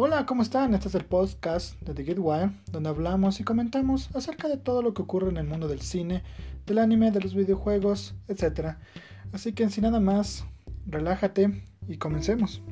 Hola, 0.00 0.26
¿cómo 0.26 0.42
están? 0.42 0.74
Este 0.74 0.86
es 0.86 0.94
el 0.94 1.04
podcast 1.04 1.74
de 1.80 1.92
The 1.92 2.04
Get 2.04 2.18
Wire, 2.20 2.52
donde 2.70 2.88
hablamos 2.88 3.40
y 3.40 3.42
comentamos 3.42 4.14
acerca 4.14 4.46
de 4.46 4.56
todo 4.56 4.80
lo 4.80 4.94
que 4.94 5.02
ocurre 5.02 5.28
en 5.28 5.38
el 5.38 5.48
mundo 5.48 5.66
del 5.66 5.80
cine, 5.80 6.22
del 6.66 6.78
anime, 6.78 7.10
de 7.10 7.20
los 7.20 7.34
videojuegos, 7.34 8.14
etc. 8.28 8.76
Así 9.32 9.54
que 9.54 9.68
sin 9.70 9.82
nada 9.82 9.98
más, 9.98 10.44
relájate 10.86 11.64
y 11.88 11.96
comencemos. 11.96 12.62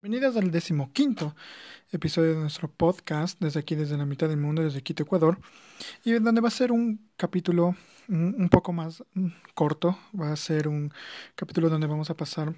Bienvenidos 0.00 0.38
al 0.38 0.50
decimoquinto 0.50 1.36
episodio 1.92 2.30
de 2.30 2.40
nuestro 2.40 2.70
podcast, 2.70 3.38
desde 3.40 3.60
aquí, 3.60 3.74
desde 3.74 3.98
la 3.98 4.06
mitad 4.06 4.30
del 4.30 4.38
mundo, 4.38 4.62
desde 4.62 4.80
Quito, 4.80 5.02
Ecuador, 5.02 5.38
y 6.02 6.12
donde 6.12 6.40
va 6.40 6.48
a 6.48 6.50
ser 6.50 6.72
un 6.72 7.10
capítulo 7.18 7.76
un 8.08 8.48
poco 8.50 8.72
más 8.72 9.04
mm, 9.12 9.28
corto, 9.52 9.98
va 10.18 10.32
a 10.32 10.36
ser 10.36 10.66
un 10.66 10.94
capítulo 11.34 11.68
donde 11.68 11.86
vamos 11.86 12.08
a 12.08 12.16
pasar 12.16 12.54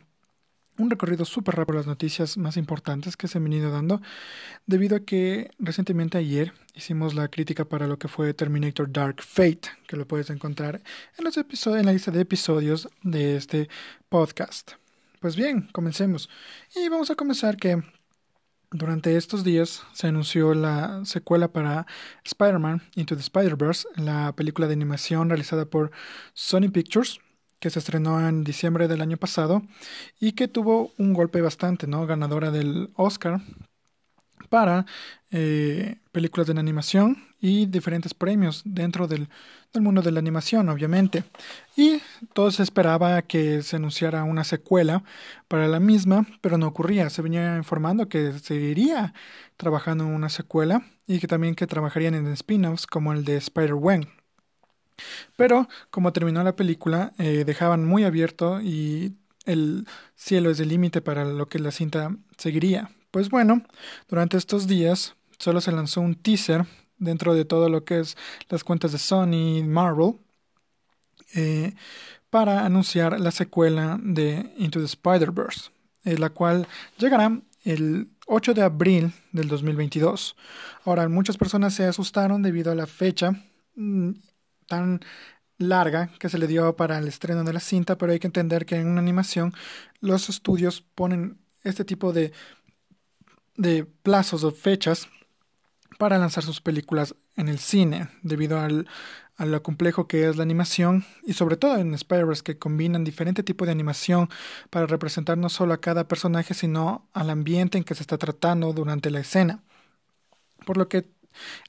un 0.79 0.91
recorrido 0.91 1.25
súper 1.25 1.55
rápido 1.55 1.67
por 1.67 1.75
las 1.77 1.87
noticias 1.87 2.37
más 2.37 2.57
importantes 2.57 3.17
que 3.17 3.29
se 3.29 3.39
han 3.39 3.45
venido 3.45 3.71
dando, 3.71 4.01
debido 4.67 4.97
a 4.97 5.01
que 5.01 5.51
recientemente 5.59 6.19
ayer 6.19 6.53
hicimos 6.75 7.15
la 7.15 7.29
crítica 7.29 7.65
para 7.65 7.87
lo 7.87 7.99
que 7.99 8.09
fue 8.09 8.35
Terminator 8.35 8.91
Dark 8.91 9.23
Fate, 9.23 9.71
que 9.87 9.97
lo 9.97 10.09
puedes 10.09 10.31
encontrar 10.31 10.83
en, 11.19 11.25
los 11.25 11.37
episodios, 11.37 11.81
en 11.81 11.87
la 11.87 11.93
lista 11.93 12.11
de 12.11 12.21
episodios 12.21 12.89
de 13.03 13.37
este 13.37 13.69
podcast. 14.09 14.73
Pues 15.21 15.37
bien, 15.37 15.69
comencemos. 15.73 16.29
Y 16.75 16.89
vamos 16.89 17.11
a 17.11 17.15
comenzar 17.15 17.57
que 17.57 17.81
durante 18.73 19.17
estos 19.17 19.45
días 19.45 19.85
se 19.93 20.09
anunció 20.09 20.55
la 20.55 21.05
secuela 21.05 21.53
para 21.53 21.87
Spider-Man 22.25 22.83
Into 22.97 23.15
the 23.15 23.21
Spider-Verse, 23.21 23.87
la 23.97 24.35
película 24.35 24.67
de 24.67 24.73
animación 24.73 25.29
realizada 25.29 25.67
por 25.67 25.93
Sony 26.33 26.71
Pictures, 26.73 27.21
que 27.63 27.71
se 27.71 27.79
estrenó 27.79 28.29
en 28.29 28.43
diciembre 28.43 28.89
del 28.89 29.01
año 29.03 29.17
pasado 29.17 29.63
y 30.19 30.33
que 30.33 30.49
tuvo 30.49 30.91
un 30.99 31.15
golpe 31.15 31.41
bastante, 31.41 31.87
¿no? 31.87 32.09
Ganadora 32.09 32.51
del 32.51 32.91
Oscar 32.97 33.41
para 34.49 34.85
eh, 35.31 35.95
películas 36.11 36.49
de 36.49 36.59
animación 36.59 37.19
y 37.41 37.67
diferentes 37.67 38.15
premios 38.15 38.63
dentro 38.65 39.07
del, 39.07 39.29
mundo 39.75 40.03
de 40.03 40.11
la 40.11 40.19
animación, 40.19 40.69
obviamente. 40.71 41.23
Y 41.77 42.03
todo 42.35 42.51
se 42.51 42.65
esperaba 42.65 43.23
que 43.23 43.63
se 43.63 43.77
anunciara 43.77 44.25
una 44.25 44.43
secuela 44.43 45.05
para 45.47 45.69
la 45.69 45.79
misma, 45.79 46.27
pero 46.41 46.59
no 46.59 46.67
ocurría. 46.67 47.11
Se 47.11 47.23
venía 47.23 47.57
informando 47.57 48.09
que 48.09 48.33
seguiría 48.41 49.15
trabajando 49.57 50.03
en 50.03 50.11
una 50.11 50.31
secuela 50.31 50.83
y 51.07 51.21
que 51.21 51.29
también 51.29 51.55
que 51.55 51.69
trabajarían 51.69 52.17
en 52.17 52.27
spin-offs 52.27 52.89
como 52.89 53.13
el 53.13 53.25
de 53.25 53.37
Spider-Gwen. 53.37 54.22
Pero 55.37 55.69
como 55.91 56.13
terminó 56.13 56.43
la 56.43 56.57
película, 56.57 57.13
eh, 57.19 57.45
dejaban 57.45 57.85
muy 57.85 58.05
abierto 58.05 58.61
y 58.61 59.15
el 59.45 59.87
cielo 60.15 60.51
es 60.51 60.61
el 60.61 60.69
límite 60.69 61.01
para 61.01 61.25
lo 61.25 61.49
que 61.49 61.59
la 61.59 61.71
cinta 61.71 62.17
seguiría. 62.37 62.91
Pues 63.11 63.29
bueno, 63.31 63.63
durante 64.09 64.37
estos 64.37 64.67
días 64.67 65.15
solo 65.39 65.61
se 65.61 65.73
lanzó 65.73 66.01
un 66.01 66.15
teaser 66.15 66.65
dentro 66.99 67.35
de 67.35 67.45
todo 67.45 67.69
lo 67.69 67.85
que 67.85 68.01
es 68.01 68.17
las 68.49 68.65
cuentas 68.65 68.93
de 68.93 68.99
Sony 68.99 69.59
y 69.59 69.63
Marvel 69.63 70.15
eh, 71.35 71.75
para 72.31 72.65
anunciar 72.65 73.21
la 73.21 73.31
secuela 73.31 73.99
de 74.03 74.55
Into 74.57 74.79
the 74.79 74.87
Spider-Verse, 74.87 75.71
eh, 76.05 76.17
la 76.17 76.31
cual 76.31 76.67
llegará 76.99 77.41
el 77.65 78.09
8 78.27 78.55
de 78.55 78.63
abril 78.63 79.13
del 79.33 79.49
2022. 79.49 80.37
Ahora, 80.85 81.09
muchas 81.09 81.37
personas 81.37 81.75
se 81.75 81.85
asustaron 81.85 82.43
debido 82.43 82.73
a 82.73 82.75
la 82.75 82.87
fecha 82.87 83.33
mm, 83.77 84.13
tan 84.67 85.01
larga 85.59 86.11
que 86.19 86.29
se 86.29 86.39
le 86.39 86.47
dio 86.47 86.77
para 86.77 86.99
el 86.99 87.09
estreno 87.09 87.45
de 87.45 87.53
la 87.53 87.61
cinta, 87.61 87.97
pero 87.99 88.13
hay 88.13 88.19
que 88.19 88.27
entender 88.27 88.67
que 88.67 88.77
en 88.77 88.89
una 88.89 89.01
animación 89.01 89.53
los 90.01 90.29
estudios 90.29 90.83
ponen 90.95 91.39
este 91.63 91.85
tipo 91.85 92.13
de 92.13 92.33
de 93.57 93.85
plazos 93.85 94.45
o 94.45 94.51
fechas 94.51 95.09
para 95.99 96.19
lanzar 96.19 96.45
sus 96.45 96.61
películas 96.61 97.15
en 97.37 97.49
el 97.49 97.59
cine, 97.59 98.09
debido 98.23 98.59
al, 98.59 98.89
a 99.37 99.47
lo 99.47 99.63
complejo 99.63 100.09
que 100.09 100.29
es 100.29 100.37
la 100.37 100.43
animación 100.43 101.05
y 101.23 101.35
sobre 101.35 101.57
todo 101.57 101.77
en 101.77 101.95
Spider-Verse 101.95 102.43
que 102.43 102.59
combinan 102.59 103.05
diferente 103.05 103.43
tipo 103.43 103.65
de 103.65 103.73
animación 103.73 104.29
para 104.71 104.87
representar 104.87 105.39
no 105.39 105.49
solo 105.49 105.75
a 105.75 105.81
cada 105.81 106.09
personaje 106.09 106.55
sino 106.55 107.09
al 107.13 107.31
ambiente 107.31 107.79
en 107.79 107.85
que 107.85 107.95
se 107.95 108.03
está 108.03 108.19
tratando 108.19 108.73
durante 108.73 109.11
la 109.11 109.21
escena. 109.21 109.63
Por 110.67 110.77
lo 110.77 110.89
que 110.89 111.07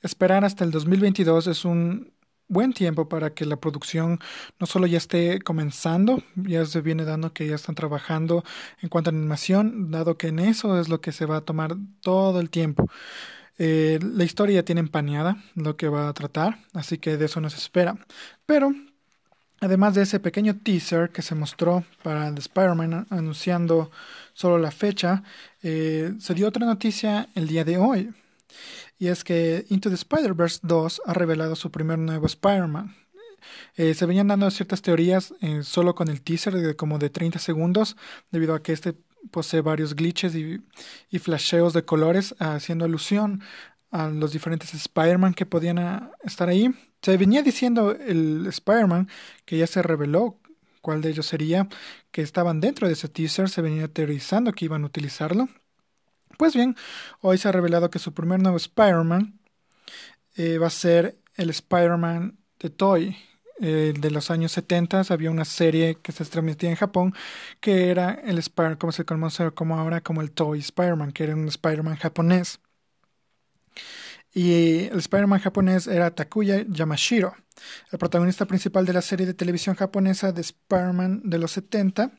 esperar 0.01 0.45
hasta 0.45 0.63
el 0.63 0.71
2022 0.71 1.47
es 1.47 1.65
un 1.65 2.13
buen 2.47 2.73
tiempo 2.73 3.09
para 3.09 3.33
que 3.33 3.45
la 3.45 3.57
producción 3.57 4.19
no 4.59 4.67
solo 4.67 4.87
ya 4.87 4.97
esté 4.97 5.39
comenzando, 5.41 6.23
ya 6.35 6.65
se 6.65 6.81
viene 6.81 7.05
dando 7.05 7.33
que 7.33 7.47
ya 7.47 7.55
están 7.55 7.75
trabajando 7.75 8.43
en 8.81 8.89
cuanto 8.89 9.09
a 9.09 9.13
animación, 9.13 9.91
dado 9.91 10.17
que 10.17 10.27
en 10.27 10.39
eso 10.39 10.79
es 10.79 10.89
lo 10.89 11.01
que 11.01 11.11
se 11.11 11.25
va 11.25 11.37
a 11.37 11.41
tomar 11.41 11.75
todo 12.01 12.39
el 12.39 12.49
tiempo. 12.49 12.87
Eh, 13.57 13.99
la 14.01 14.23
historia 14.23 14.55
ya 14.55 14.65
tiene 14.65 14.81
empañada 14.81 15.37
lo 15.55 15.77
que 15.77 15.87
va 15.87 16.09
a 16.09 16.13
tratar, 16.13 16.59
así 16.73 16.97
que 16.97 17.17
de 17.17 17.25
eso 17.25 17.41
no 17.41 17.49
se 17.49 17.57
espera. 17.57 17.97
Pero, 18.45 18.73
además 19.61 19.95
de 19.95 20.03
ese 20.03 20.19
pequeño 20.19 20.57
teaser 20.57 21.11
que 21.11 21.21
se 21.21 21.35
mostró 21.35 21.85
para 22.03 22.33
The 22.33 22.39
Spider-Man 22.41 23.07
anunciando 23.09 23.91
solo 24.33 24.57
la 24.57 24.71
fecha, 24.71 25.23
eh, 25.61 26.13
se 26.19 26.33
dio 26.33 26.47
otra 26.47 26.65
noticia 26.65 27.29
el 27.35 27.47
día 27.47 27.63
de 27.63 27.77
hoy 27.77 28.13
y 28.97 29.07
es 29.07 29.23
que 29.23 29.65
Into 29.69 29.89
the 29.89 29.95
Spider-Verse 29.95 30.59
2 30.63 31.01
ha 31.05 31.13
revelado 31.13 31.55
su 31.55 31.71
primer 31.71 31.99
nuevo 31.99 32.25
Spider-Man. 32.25 32.95
Eh, 33.75 33.93
se 33.93 34.05
venían 34.05 34.27
dando 34.27 34.49
ciertas 34.51 34.81
teorías 34.81 35.33
eh, 35.41 35.63
solo 35.63 35.95
con 35.95 36.07
el 36.07 36.21
teaser 36.21 36.53
de 36.55 36.75
como 36.75 36.99
de 36.99 37.09
30 37.09 37.39
segundos, 37.39 37.97
debido 38.31 38.55
a 38.55 38.63
que 38.63 38.71
este 38.73 38.95
posee 39.31 39.61
varios 39.61 39.95
glitches 39.95 40.35
y, 40.35 40.61
y 41.09 41.19
flasheos 41.19 41.73
de 41.73 41.85
colores, 41.85 42.35
haciendo 42.39 42.85
alusión 42.85 43.41
a 43.91 44.07
los 44.09 44.33
diferentes 44.33 44.73
Spider-Man 44.73 45.33
que 45.33 45.45
podían 45.45 45.79
ah, 45.79 46.11
estar 46.23 46.49
ahí. 46.49 46.73
Se 47.01 47.15
venía 47.17 47.43
diciendo 47.43 47.91
el 47.91 48.45
Spider-Man 48.47 49.09
que 49.45 49.57
ya 49.57 49.67
se 49.67 49.81
reveló 49.81 50.39
cuál 50.81 51.01
de 51.01 51.09
ellos 51.09 51.27
sería, 51.27 51.67
que 52.11 52.21
estaban 52.21 52.59
dentro 52.59 52.87
de 52.87 52.93
ese 52.93 53.07
teaser, 53.07 53.49
se 53.49 53.61
venía 53.61 53.87
teorizando 53.87 54.51
que 54.51 54.65
iban 54.65 54.83
a 54.83 54.87
utilizarlo. 54.87 55.47
Pues 56.37 56.55
bien, 56.55 56.75
hoy 57.21 57.37
se 57.37 57.47
ha 57.47 57.51
revelado 57.51 57.89
que 57.89 57.99
su 57.99 58.13
primer 58.13 58.41
nuevo 58.41 58.57
Spider-Man 58.57 59.39
eh, 60.35 60.57
va 60.57 60.67
a 60.67 60.69
ser 60.71 61.17
el 61.35 61.49
Spider-Man 61.49 62.37
de 62.59 62.69
Toy. 62.69 63.17
de 63.59 64.11
los 64.11 64.31
años 64.31 64.51
70 64.53 65.03
había 65.09 65.31
una 65.31 65.45
serie 65.45 65.95
que 66.01 66.11
se 66.11 66.25
transmitía 66.25 66.69
en 66.69 66.75
Japón 66.75 67.13
que 67.61 67.89
era 67.91 68.11
el 68.25 68.37
Spider, 68.39 68.77
como 68.77 68.91
se 68.91 69.05
conoce 69.05 69.51
como 69.51 69.77
ahora 69.79 70.01
como 70.01 70.21
el 70.21 70.31
Toy 70.31 70.59
Spider-Man, 70.59 71.11
que 71.13 71.23
era 71.25 71.35
un 71.35 71.47
Spider-Man 71.47 71.97
japonés. 71.97 72.59
Y 74.33 74.85
el 74.85 74.99
Spider-Man 74.99 75.39
japonés 75.39 75.87
era 75.87 76.11
Takuya 76.15 76.65
Yamashiro, 76.67 77.35
el 77.91 77.99
protagonista 77.99 78.45
principal 78.45 78.85
de 78.85 78.93
la 78.93 79.01
serie 79.01 79.27
de 79.27 79.33
televisión 79.35 79.75
japonesa 79.75 80.31
de 80.31 80.41
Spider-Man 80.41 81.21
de 81.23 81.37
los 81.37 81.51
70 81.51 82.11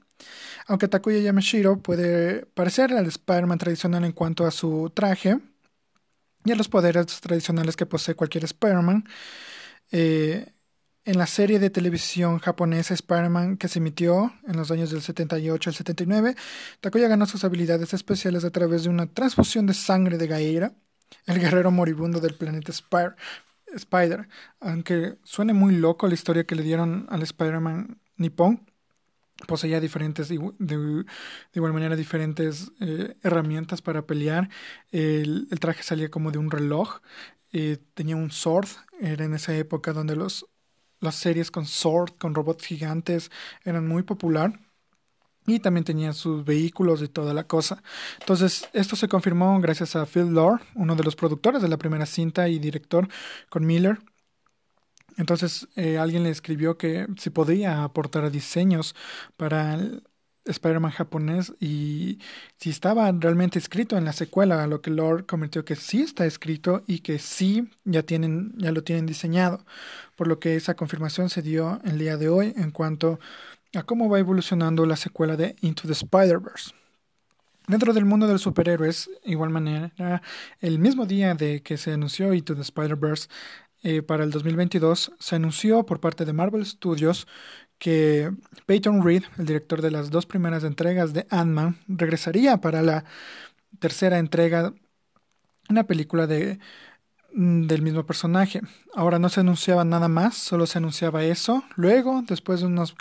aunque 0.67 0.89
Takuya 0.89 1.19
Yamashiro 1.19 1.79
puede 1.79 2.47
parecer 2.47 2.93
al 2.93 3.07
Spider-Man 3.07 3.59
tradicional 3.59 4.05
en 4.05 4.13
cuanto 4.13 4.47
a 4.47 4.51
su 4.51 4.91
traje 4.95 5.39
y 6.45 6.53
a 6.53 6.57
los 6.57 6.69
poderes 6.69 7.07
tradicionales 7.21 7.77
que 7.77 7.87
posee 7.87 8.15
cualquier 8.15 8.45
Spider-Man, 8.45 9.05
eh, 9.91 10.53
en 11.05 11.19
la 11.19 11.27
serie 11.27 11.59
de 11.59 11.71
televisión 11.71 12.39
japonesa 12.39 12.95
Spider-Man 12.95 13.59
que 13.59 13.69
se 13.69 13.79
emitió 13.79 14.33
en 14.47 14.57
los 14.57 14.71
años 14.71 14.91
del 14.91 15.03
78 15.03 15.71
al 15.71 15.75
79, 15.75 16.37
Takuya 16.81 17.09
ganó 17.09 17.27
sus 17.27 17.45
habilidades 17.45 17.93
especiales 17.93 18.45
a 18.45 18.51
través 18.51 18.85
de 18.85 18.91
una 18.91 19.07
transfusión 19.07 19.67
de 19.67 19.75
sangre 19.75 20.17
de 20.17 20.27
Gaira, 20.27 20.73
el 21.27 21.39
guerrero 21.41 21.71
moribundo 21.71 22.21
del 22.21 22.35
planeta 22.35 22.73
Spider. 22.73 24.29
Aunque 24.61 25.19
suene 25.25 25.53
muy 25.53 25.77
loco 25.77 26.09
la 26.09 26.15
historia 26.15 26.45
que 26.45 26.55
le 26.55 26.63
dieron 26.63 27.07
al 27.11 27.23
Spider-Man 27.23 28.01
nipón, 28.17 28.71
poseía 29.47 29.81
diferentes, 29.81 30.29
de, 30.29 31.05
igual 31.55 31.73
manera, 31.73 31.97
diferentes 31.97 32.73
eh, 32.81 33.17
herramientas 33.23 33.83
para 33.83 34.07
pelear. 34.07 34.49
El, 34.91 35.49
traje 35.61 35.83
salía 35.83 36.11
como 36.11 36.31
de 36.31 36.39
un 36.39 36.51
reloj, 36.51 37.01
eh, 37.53 37.79
tenía 37.95 38.17
un 38.17 38.31
sword, 38.31 38.69
era 39.01 39.25
en 39.25 39.35
esa 39.35 39.55
época 39.57 39.93
donde 39.93 40.17
los, 40.17 40.47
las 41.01 41.17
series 41.17 41.51
con 41.51 41.67
sword, 41.67 42.13
con 42.19 42.35
robots 42.35 42.65
gigantes, 42.65 43.31
eran 43.65 43.87
muy 43.87 44.03
popular. 44.03 44.61
Y 45.47 45.61
también 45.61 45.85
tenía 45.85 46.15
sus 46.15 46.43
vehículos 46.43 47.03
y 47.03 47.09
toda 47.09 47.35
la 47.35 47.47
cosa. 47.47 47.83
Entonces, 48.21 48.67
esto 48.73 48.97
se 48.97 49.09
confirmó 49.09 49.61
gracias 49.61 49.95
a 49.95 50.07
Phil 50.07 50.33
Lord, 50.33 50.63
uno 50.75 50.97
de 50.97 51.05
los 51.05 51.17
productores 51.17 51.61
de 51.61 51.69
la 51.69 51.77
primera 51.77 52.07
cinta 52.07 52.49
y 52.49 52.59
director 52.59 53.09
con 53.51 53.67
Miller, 53.67 53.99
entonces 55.17 55.69
eh, 55.77 55.99
alguien 55.99 56.23
le 56.25 56.31
escribió 56.31 56.77
que 56.77 57.07
si 57.17 57.31
podía 57.31 57.85
aportar 57.85 58.31
diseños 58.31 58.95
para 59.37 59.75
el 59.75 60.03
Spider-Man 60.45 60.91
japonés 60.93 61.53
y 61.61 62.19
si 62.59 62.71
estaba 62.71 63.11
realmente 63.13 63.59
escrito 63.59 63.97
en 63.97 64.05
la 64.05 64.13
secuela, 64.13 64.63
a 64.63 64.67
lo 64.67 64.81
que 64.83 64.91
Lord 64.91 65.27
comentó 65.27 65.65
que 65.65 65.77
sí 65.77 66.03
está 66.03 66.27
escrito 66.27 66.83
y 66.87 67.01
que 67.01 67.19
sí 67.19 67.71
ya 67.85 68.03
tienen 68.03 68.53
ya 68.59 68.73
lo 68.73 68.83
tienen 68.83 69.07
diseñado, 69.07 69.65
por 70.17 70.29
lo 70.29 70.39
que 70.39 70.57
esa 70.57 70.75
confirmación 70.75 71.31
se 71.31 71.43
dio 71.43 71.81
el 71.85 71.99
día 71.99 72.17
de 72.17 72.29
hoy 72.29 72.53
en 72.57 72.71
cuanto 72.71 73.19
a 73.75 73.83
cómo 73.83 74.09
va 74.09 74.19
evolucionando 74.19 74.87
la 74.87 74.97
secuela 74.97 75.37
de 75.37 75.57
Into 75.63 75.87
the 75.87 75.93
Spider-Verse. 75.95 76.73
Dentro 77.67 77.95
del 77.95 78.05
mundo 78.05 78.27
de 78.27 78.35
los 78.35 78.43
superhéroes, 78.43 79.09
igual 79.25 79.49
manera, 79.49 80.21
el 80.61 80.79
mismo 80.79 81.07
día 81.07 81.35
de 81.35 81.63
que 81.63 81.79
se 81.79 81.93
anunció 81.93 82.35
Into 82.35 82.55
the 82.55 82.61
Spider-Verse 82.61 83.29
eh, 83.85 84.03
para 84.03 84.25
el 84.25 84.31
2022, 84.31 85.13
se 85.19 85.37
anunció 85.37 85.87
por 85.87 86.01
parte 86.01 86.25
de 86.25 86.33
Marvel 86.33 86.67
Studios 86.67 87.27
que 87.79 88.33
Peyton 88.67 89.05
Reed, 89.05 89.25
el 89.39 89.47
director 89.47 89.83
de 89.83 89.91
las 89.91 90.11
dos 90.11 90.27
primeras 90.27 90.65
entregas 90.65 91.13
de 91.13 91.27
Ant-Man, 91.31 91.79
regresaría 91.87 92.59
para 92.59 92.83
la 92.83 93.05
tercera 93.79 94.19
entrega, 94.19 94.75
una 95.69 95.85
película 95.85 96.27
de 96.27 96.59
Mm, 97.35 97.67
del 97.67 97.83
mismo 97.83 98.07
personaje. 98.07 98.61
Ahora 98.95 99.19
no 99.19 99.29
se 99.29 99.41
anunciaba 99.41 99.85
nada 99.85 100.09
más, 100.09 100.37
solo 100.37 100.67
se 100.67 100.79
anunciaba 100.79 101.25
eso. 101.25 101.65
Luego, 101.75 102.23
después 102.27 102.61
de 102.61 102.67
unos 102.67 102.95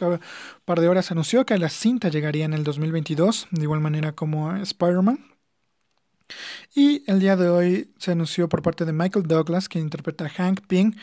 par 0.66 0.80
de 0.82 0.88
horas, 0.88 1.06
se 1.06 1.14
anunció 1.14 1.46
que 1.46 1.58
la 1.60 1.70
cinta 1.70 2.10
llegaría 2.10 2.46
en 2.46 2.54
el 2.54 2.64
2022, 2.64 3.48
de 3.52 3.62
igual 3.64 3.80
manera 3.82 4.14
como 4.14 4.56
Spider-Man. 4.56 5.20
Y 6.76 7.04
el 7.10 7.20
día 7.20 7.36
de 7.36 7.50
hoy 7.50 7.94
se 7.98 8.12
anunció 8.12 8.50
por 8.50 8.62
parte 8.62 8.86
de 8.86 8.94
Michael 8.94 9.28
Douglas, 9.28 9.70
quien 9.70 9.84
interpreta 9.84 10.26
a 10.26 10.30
Hank 10.30 10.62
Pym, 10.68 10.94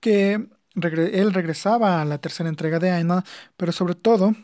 que 0.00 0.48
él 0.74 1.32
regresaba 1.32 2.00
a 2.00 2.04
la 2.04 2.18
tercera 2.18 2.48
entrega 2.48 2.78
de 2.78 2.90
Aina, 2.90 3.24
pero 3.56 3.72
sobre 3.72 3.94
todo 3.94 4.34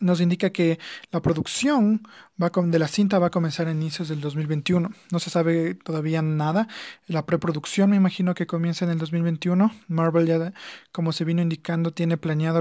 nos 0.00 0.20
indica 0.20 0.50
que 0.50 0.78
la 1.10 1.20
producción 1.20 2.02
de 2.36 2.78
la 2.78 2.88
cinta 2.88 3.18
va 3.18 3.28
a 3.28 3.30
comenzar 3.30 3.66
a 3.66 3.72
inicios 3.72 4.08
del 4.08 4.20
2021. 4.20 4.90
No 5.10 5.18
se 5.18 5.30
sabe 5.30 5.74
todavía 5.74 6.22
nada. 6.22 6.68
La 7.06 7.26
preproducción 7.26 7.90
me 7.90 7.96
imagino 7.96 8.34
que 8.34 8.46
comienza 8.46 8.84
en 8.84 8.92
el 8.92 8.98
2021. 8.98 9.72
Marvel 9.88 10.26
ya, 10.26 10.52
como 10.92 11.12
se 11.12 11.24
vino 11.24 11.42
indicando, 11.42 11.92
tiene 11.92 12.16
planeado 12.16 12.60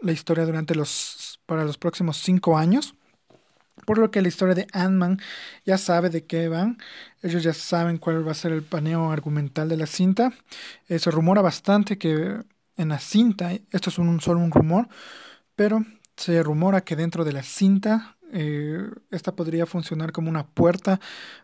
la 0.00 0.12
historia 0.12 0.46
durante 0.46 0.74
los 0.74 1.40
para 1.46 1.64
los 1.64 1.76
próximos 1.76 2.16
cinco 2.18 2.56
años. 2.56 2.94
Por 3.86 3.98
lo 3.98 4.10
que 4.10 4.22
la 4.22 4.28
historia 4.28 4.54
de 4.54 4.66
Ant-Man 4.72 5.20
ya 5.64 5.78
sabe 5.78 6.10
de 6.10 6.24
qué 6.24 6.48
van. 6.48 6.78
Ellos 7.22 7.42
ya 7.42 7.52
saben 7.52 7.98
cuál 7.98 8.26
va 8.26 8.32
a 8.32 8.34
ser 8.34 8.52
el 8.52 8.62
paneo 8.62 9.10
argumental 9.10 9.68
de 9.68 9.76
la 9.76 9.86
cinta. 9.86 10.32
Eh, 10.88 10.98
se 10.98 11.10
rumora 11.10 11.42
bastante 11.42 11.98
que 11.98 12.42
en 12.76 12.88
la 12.88 12.98
cinta, 12.98 13.52
esto 13.70 13.90
es 13.90 13.98
un, 13.98 14.20
solo 14.20 14.40
un 14.40 14.50
rumor, 14.50 14.88
pero 15.56 15.84
se 16.16 16.42
rumora 16.42 16.82
que 16.82 16.96
dentro 16.96 17.24
de 17.24 17.32
la 17.32 17.42
cinta 17.42 18.16
eh, 18.32 18.88
esta 19.10 19.34
podría 19.36 19.66
funcionar 19.66 20.12
como 20.12 20.30
una 20.30 20.46
puerta 20.46 21.00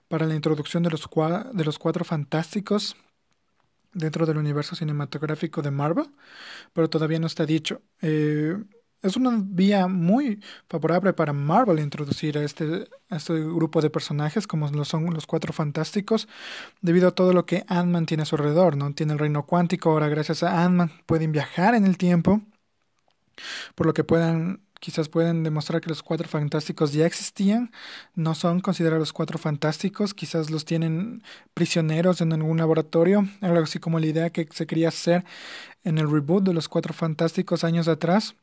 para 0.09 0.27
la 0.27 0.35
introducción 0.35 0.83
de 0.83 0.91
los, 0.91 1.09
de 1.53 1.65
los 1.65 1.79
cuatro 1.79 2.05
fantásticos 2.05 2.97
dentro 3.93 4.27
del 4.27 4.39
universo 4.39 4.75
cinematográfico 4.77 5.61
de 5.63 5.71
Marvel, 5.71 6.07
pero 6.73 6.89
todavía 6.89 7.19
no 7.19 7.27
está 7.27 7.45
dicho. 7.47 7.83
Eh, 8.01 8.57
es 9.03 9.17
una 9.17 9.39
vía 9.43 9.87
muy 9.87 10.43
favorable 10.69 11.13
para 11.13 11.33
Marvel 11.33 11.79
introducir 11.81 12.39
a 12.39 12.43
este, 12.43 12.89
a 13.11 13.17
este 13.17 13.35
grupo 13.35 13.81
de 13.81 13.91
personajes 13.91 14.47
como 14.47 14.69
lo 14.69 14.85
son 14.85 15.13
los 15.15 15.27
cuatro 15.27 15.53
fantásticos, 15.53 16.29
debido 16.81 17.09
a 17.09 17.15
todo 17.15 17.33
lo 17.33 17.47
que 17.47 17.65
Ant-Man 17.69 18.07
tiene 18.07 18.25
a 18.25 18.27
su 18.27 18.37
alrededor, 18.37 18.77
¿no? 18.77 18.93
Tiene 18.95 19.13
el 19.13 19.19
reino 19.19 19.47
cuántico, 19.47 19.91
ahora 19.91 20.09
gracias 20.09 20.43
a 20.43 20.65
Ant-Man 20.65 20.91
pueden 21.07 21.33
viajar 21.33 21.75
en 21.75 21.87
el 21.87 21.97
tiempo 21.99 22.43
por 23.75 23.87
lo 23.87 23.95
que 23.95 24.05
puedan 24.05 24.61
quizás 24.81 25.09
pueden 25.09 25.43
demostrar 25.43 25.81
que 25.81 25.89
los 25.89 26.03
cuatro 26.03 26.29
fantásticos 26.29 26.93
ya 26.93 27.07
existían, 27.07 27.73
no 28.15 28.35
son 28.35 28.61
considerados 28.61 29.13
cuatro 29.13 29.39
fantásticos, 29.39 30.15
quizás 30.15 30.51
los 30.51 30.65
tienen 30.65 31.23
prisioneros 31.55 32.21
en 32.21 32.33
algún 32.33 32.59
laboratorio, 32.59 33.29
algo 33.41 33.65
así 33.65 33.81
como 33.81 33.99
la 33.99 34.07
idea 34.07 34.31
que 34.31 34.49
se 34.53 34.67
quería 34.67 34.89
hacer 34.89 35.25
en 35.85 35.99
el 35.99 36.11
reboot 36.11 36.45
de 36.45 36.55
los 36.55 36.69
cuatro 36.69 36.95
fantásticos 36.95 37.65
años 37.65 37.89
atrás 37.89 38.37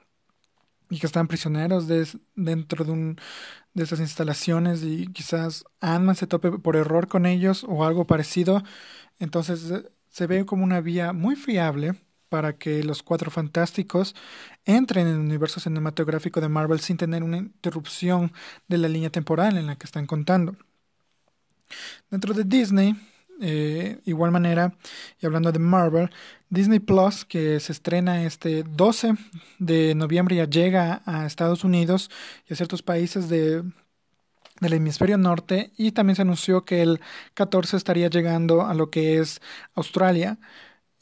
y 0.89 0.99
que 0.99 1.07
están 1.07 1.27
prisioneros 1.27 1.87
de, 1.87 2.07
dentro 2.35 2.85
de, 2.85 2.91
un, 2.91 3.19
de 3.73 3.83
esas 3.83 3.99
instalaciones 3.99 4.83
y 4.83 5.07
quizás 5.07 5.65
ant 5.81 6.15
se 6.15 6.27
tope 6.27 6.51
por 6.51 6.75
error 6.75 7.07
con 7.07 7.25
ellos 7.25 7.65
o 7.67 7.85
algo 7.85 8.05
parecido, 8.07 8.63
entonces 9.19 9.85
se 10.09 10.27
ve 10.27 10.45
como 10.45 10.63
una 10.63 10.81
vía 10.81 11.13
muy 11.13 11.35
fiable 11.35 11.95
para 12.29 12.57
que 12.57 12.83
los 12.83 13.03
Cuatro 13.03 13.31
Fantásticos 13.31 14.15
entren 14.65 15.07
en 15.07 15.13
el 15.13 15.19
universo 15.19 15.59
cinematográfico 15.59 16.41
de 16.41 16.49
Marvel 16.49 16.79
sin 16.79 16.97
tener 16.97 17.23
una 17.23 17.37
interrupción 17.37 18.33
de 18.67 18.77
la 18.77 18.87
línea 18.89 19.09
temporal 19.09 19.57
en 19.57 19.67
la 19.67 19.75
que 19.77 19.85
están 19.85 20.07
contando. 20.07 20.55
Dentro 22.09 22.33
de 22.33 22.43
Disney, 22.43 22.95
eh, 23.41 23.99
igual 24.05 24.31
manera, 24.31 24.77
y 25.19 25.25
hablando 25.25 25.51
de 25.51 25.59
Marvel, 25.59 26.09
Disney 26.49 26.79
Plus, 26.79 27.25
que 27.25 27.59
se 27.59 27.71
estrena 27.71 28.23
este 28.23 28.63
12 28.63 29.15
de 29.59 29.95
noviembre, 29.95 30.35
ya 30.35 30.45
llega 30.45 31.01
a 31.05 31.25
Estados 31.25 31.63
Unidos 31.63 32.09
y 32.47 32.53
a 32.53 32.55
ciertos 32.55 32.81
países 32.81 33.29
de, 33.29 33.63
del 34.61 34.73
hemisferio 34.73 35.17
norte, 35.17 35.71
y 35.77 35.91
también 35.91 36.15
se 36.15 36.21
anunció 36.23 36.65
que 36.65 36.81
el 36.81 37.01
14 37.33 37.77
estaría 37.77 38.09
llegando 38.09 38.61
a 38.65 38.73
lo 38.73 38.89
que 38.89 39.19
es 39.19 39.41
Australia. 39.75 40.39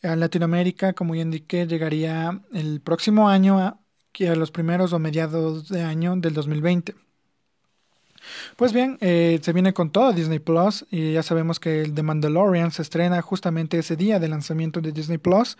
A 0.03 0.15
Latinoamérica, 0.15 0.93
como 0.93 1.15
ya 1.15 1.21
indiqué, 1.23 1.67
llegaría 1.67 2.41
el 2.53 2.81
próximo 2.81 3.29
año, 3.29 3.59
a, 3.59 3.79
a 4.19 4.35
los 4.35 4.51
primeros 4.51 4.93
o 4.93 4.99
mediados 4.99 5.69
de 5.69 5.83
año 5.83 6.15
del 6.17 6.33
2020. 6.33 6.95
Pues 8.55 8.73
bien, 8.73 8.97
eh, 9.01 9.39
se 9.41 9.53
viene 9.53 9.73
con 9.73 9.91
todo 9.91 10.13
Disney 10.13 10.39
Plus 10.39 10.85
y 10.89 11.13
ya 11.13 11.23
sabemos 11.23 11.59
que 11.59 11.81
el 11.81 11.93
The 11.93 12.03
Mandalorian 12.03 12.71
se 12.71 12.81
estrena 12.81 13.21
justamente 13.21 13.77
ese 13.79 13.95
día 13.95 14.19
de 14.19 14.27
lanzamiento 14.27 14.81
de 14.81 14.91
Disney 14.91 15.17
Plus, 15.17 15.57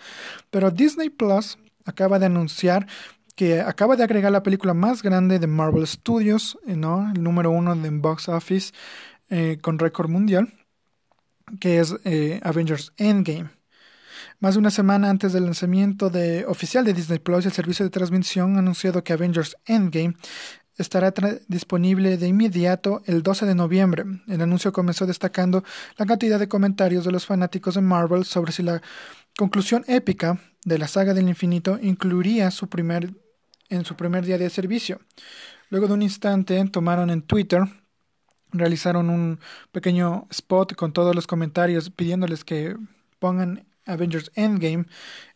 pero 0.50 0.72
Disney 0.72 1.10
Plus 1.10 1.58
acaba 1.86 2.20
de 2.20 2.28
anunciar 2.28 2.88
que 3.36 3.62
acaba 3.62 3.96
de 3.96 4.04
agregar 4.04 4.32
la 4.32 4.44
película 4.44 4.74
más 4.74 5.02
grande 5.02 5.40
de 5.40 5.48
Marvel 5.48 5.88
Studios, 5.88 6.58
eh, 6.68 6.76
¿no? 6.76 7.12
el 7.14 7.24
número 7.24 7.52
uno 7.52 7.74
en 7.74 8.02
box 8.02 8.30
office 8.30 8.74
eh, 9.30 9.58
con 9.62 9.80
récord 9.80 10.10
mundial, 10.10 10.54
que 11.60 11.80
es 11.80 11.96
Avengers 12.44 12.94
Endgame. 12.98 13.50
Más 14.40 14.56
de 14.56 14.60
una 14.60 14.72
semana 14.72 15.10
antes 15.10 15.32
del 15.32 15.46
lanzamiento 15.46 16.10
de, 16.10 16.46
oficial 16.46 16.84
de 16.84 16.94
Disney 16.94 17.20
Plus, 17.20 17.46
el 17.46 17.54
servicio 17.54 17.86
de 17.86 17.92
transmisión 17.92 18.56
ha 18.56 18.60
anunciado 18.60 19.04
que 19.04 19.14
Avengers 19.14 19.56
Endgame 19.66 20.16
estará 20.78 21.14
disponible 21.48 22.18
de 22.18 22.28
inmediato 22.28 23.02
el 23.06 23.24
12 23.24 23.46
de 23.46 23.56
noviembre. 23.56 24.06
El 24.28 24.42
anuncio 24.42 24.74
comenzó 24.74 25.06
destacando 25.06 25.64
la 25.98 26.06
cantidad 26.06 26.40
de 26.40 26.48
comentarios 26.48 27.06
de 27.06 27.12
los 27.12 27.26
fanáticos 27.26 27.76
de 27.76 27.82
Marvel 27.82 28.26
sobre 28.26 28.52
si 28.52 28.64
la 28.64 28.82
conclusión 29.38 29.84
épica 29.88 30.40
de 30.66 30.78
la 30.78 30.88
saga 30.88 31.14
del 31.14 31.28
infinito 31.28 31.80
incluiría 31.82 32.52
su 32.52 32.68
primer, 32.68 33.14
en 33.70 33.86
su 33.86 33.96
primer 33.96 34.26
día 34.26 34.38
de 34.38 34.50
servicio. 34.50 35.00
Luego 35.70 35.88
de 35.88 35.94
un 35.94 36.02
instante 36.02 36.64
tomaron 36.72 37.10
en 37.10 37.22
Twitter 37.22 37.64
realizaron 38.54 39.10
un 39.10 39.40
pequeño 39.72 40.28
spot 40.30 40.76
con 40.76 40.94
todos 40.94 41.16
los 41.16 41.28
comentarios 41.28 41.90
pidiéndoles 41.90 42.44
que 42.44 42.78
pongan 43.20 43.66
Avengers 43.86 44.32
Endgame 44.36 44.86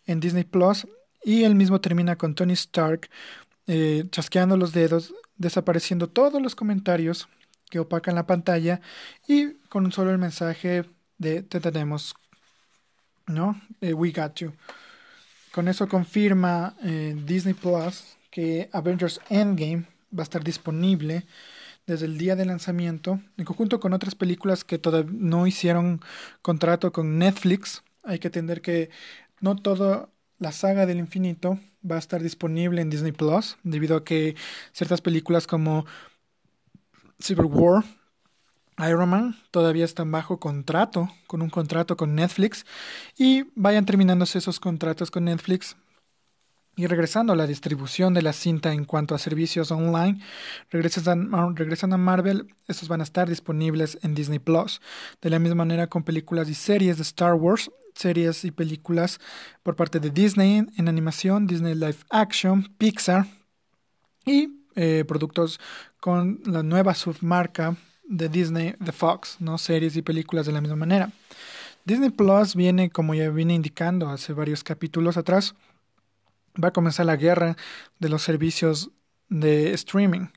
en 0.06 0.20
Disney 0.20 0.44
Plus 0.44 0.88
y 1.24 1.44
el 1.44 1.56
mismo 1.56 1.82
termina 1.82 2.16
con 2.16 2.36
Tony 2.36 2.54
Stark 2.54 3.10
eh, 3.68 4.06
chasqueando 4.12 4.58
los 4.58 4.74
dedos, 4.74 5.14
desapareciendo 5.38 6.10
todos 6.10 6.42
los 6.42 6.56
comentarios 6.56 7.28
que 7.70 7.80
opacan 7.80 8.16
la 8.16 8.26
pantalla 8.26 8.82
y 9.28 9.54
con 9.70 9.92
solo 9.92 10.12
el 10.12 10.18
mensaje 10.18 10.86
de 11.18 11.44
te 11.44 11.60
tenemos, 11.60 12.16
¿no? 13.28 13.62
we 13.82 14.12
got 14.12 14.36
you. 14.36 14.54
Con 15.52 15.68
eso 15.68 15.88
confirma 15.88 16.76
eh, 16.84 17.16
Disney 17.26 17.54
Plus 17.54 18.18
que 18.32 18.70
Avengers 18.72 19.20
Endgame 19.30 19.86
va 20.18 20.22
a 20.22 20.24
estar 20.24 20.44
disponible 20.44 21.26
desde 21.86 22.06
el 22.06 22.18
día 22.18 22.36
de 22.36 22.46
lanzamiento, 22.46 23.22
en 23.38 23.46
conjunto 23.46 23.80
con 23.80 23.94
otras 23.94 24.14
películas 24.14 24.64
que 24.64 24.78
todavía 24.78 25.12
no 25.14 25.48
hicieron 25.48 26.02
contrato 26.42 26.92
con 26.92 27.18
Netflix 27.18 27.82
hay 28.08 28.20
que 28.20 28.30
entender 28.30 28.62
que 28.62 28.90
no 29.42 29.56
toda 29.58 30.10
la 30.40 30.52
saga 30.52 30.86
del 30.86 30.98
infinito 30.98 31.60
va 31.89 31.96
a 31.96 32.00
estar 32.00 32.22
disponible 32.22 32.82
en 32.82 32.89
Disney 32.89 33.12
Plus, 33.12 33.58
debido 33.63 33.98
a 33.98 34.03
que 34.03 34.36
ciertas 34.74 35.01
películas 35.01 35.48
como 35.48 35.86
Civil 37.20 37.46
War, 37.46 37.84
Iron 38.79 39.10
Man 39.10 39.36
todavía 39.50 39.86
están 39.86 40.12
bajo 40.12 40.39
contrato, 40.39 41.10
con 41.25 41.41
un 41.41 41.50
contrato 41.50 41.98
con 41.98 42.13
Netflix, 42.13 42.65
y 43.17 43.46
vayan 43.56 43.86
terminándose 43.86 44.38
esos 44.38 44.60
contratos 44.60 45.10
con 45.10 45.25
Netflix. 45.25 45.75
Y 46.79 46.86
regresando 46.86 47.34
a 47.34 47.36
la 47.36 47.48
distribución 47.48 48.13
de 48.13 48.22
la 48.22 48.34
cinta 48.34 48.72
en 48.72 48.86
cuanto 48.86 49.15
a 49.15 49.17
servicios 49.17 49.72
online, 49.72 50.22
regresan 50.70 51.34
a, 51.34 51.98
Marvel, 51.98 52.53
estos 52.67 52.88
van 52.88 53.00
a 53.00 53.03
estar 53.03 53.27
disponibles 53.27 53.98
en 54.03 54.13
Disney 54.13 54.38
Plus. 54.38 54.79
De 55.20 55.32
la 55.32 55.39
misma 55.39 55.56
manera 55.56 55.88
con 55.88 56.03
películas 56.03 56.48
y 56.50 56.53
series 56.53 56.98
de 56.98 57.01
Star 57.01 57.34
Wars, 57.34 57.72
series 57.98 58.46
y 58.46 58.51
películas 58.51 59.20
por 59.63 59.75
parte 59.75 60.00
de 60.00 60.10
Disney 60.10 60.66
en 60.77 60.88
animación, 60.88 61.48
Disney 61.48 61.74
Live 61.74 61.98
Action, 62.10 62.63
Pixar 62.77 63.25
y 64.25 64.66
eh, 64.75 65.04
productos 65.08 65.60
con 66.00 66.39
la 66.46 66.63
nueva 66.63 66.94
submarca 66.94 67.75
de 68.08 68.30
Disney, 68.30 68.74
The 68.84 68.92
Fox, 68.92 69.38
¿no? 69.39 69.58
series 69.58 69.96
y 69.96 70.01
películas 70.01 70.46
de 70.46 70.51
la 70.51 70.62
misma 70.62 70.77
manera. 70.77 71.12
Disney 71.84 72.10
Plus 72.10 72.56
viene, 72.56 72.89
como 72.89 73.16
ya 73.16 73.30
vine 73.30 73.54
indicando 73.54 74.10
hace 74.10 74.34
varios 74.34 74.63
capítulos 74.63 75.18
atrás, 75.18 75.56
va 76.62 76.70
a 76.70 76.74
comenzar 76.74 77.06
la 77.06 77.16
guerra 77.16 77.56
de 78.00 78.10
los 78.10 78.24
servicios 78.24 78.92
de 79.30 79.74
streaming. 79.74 80.27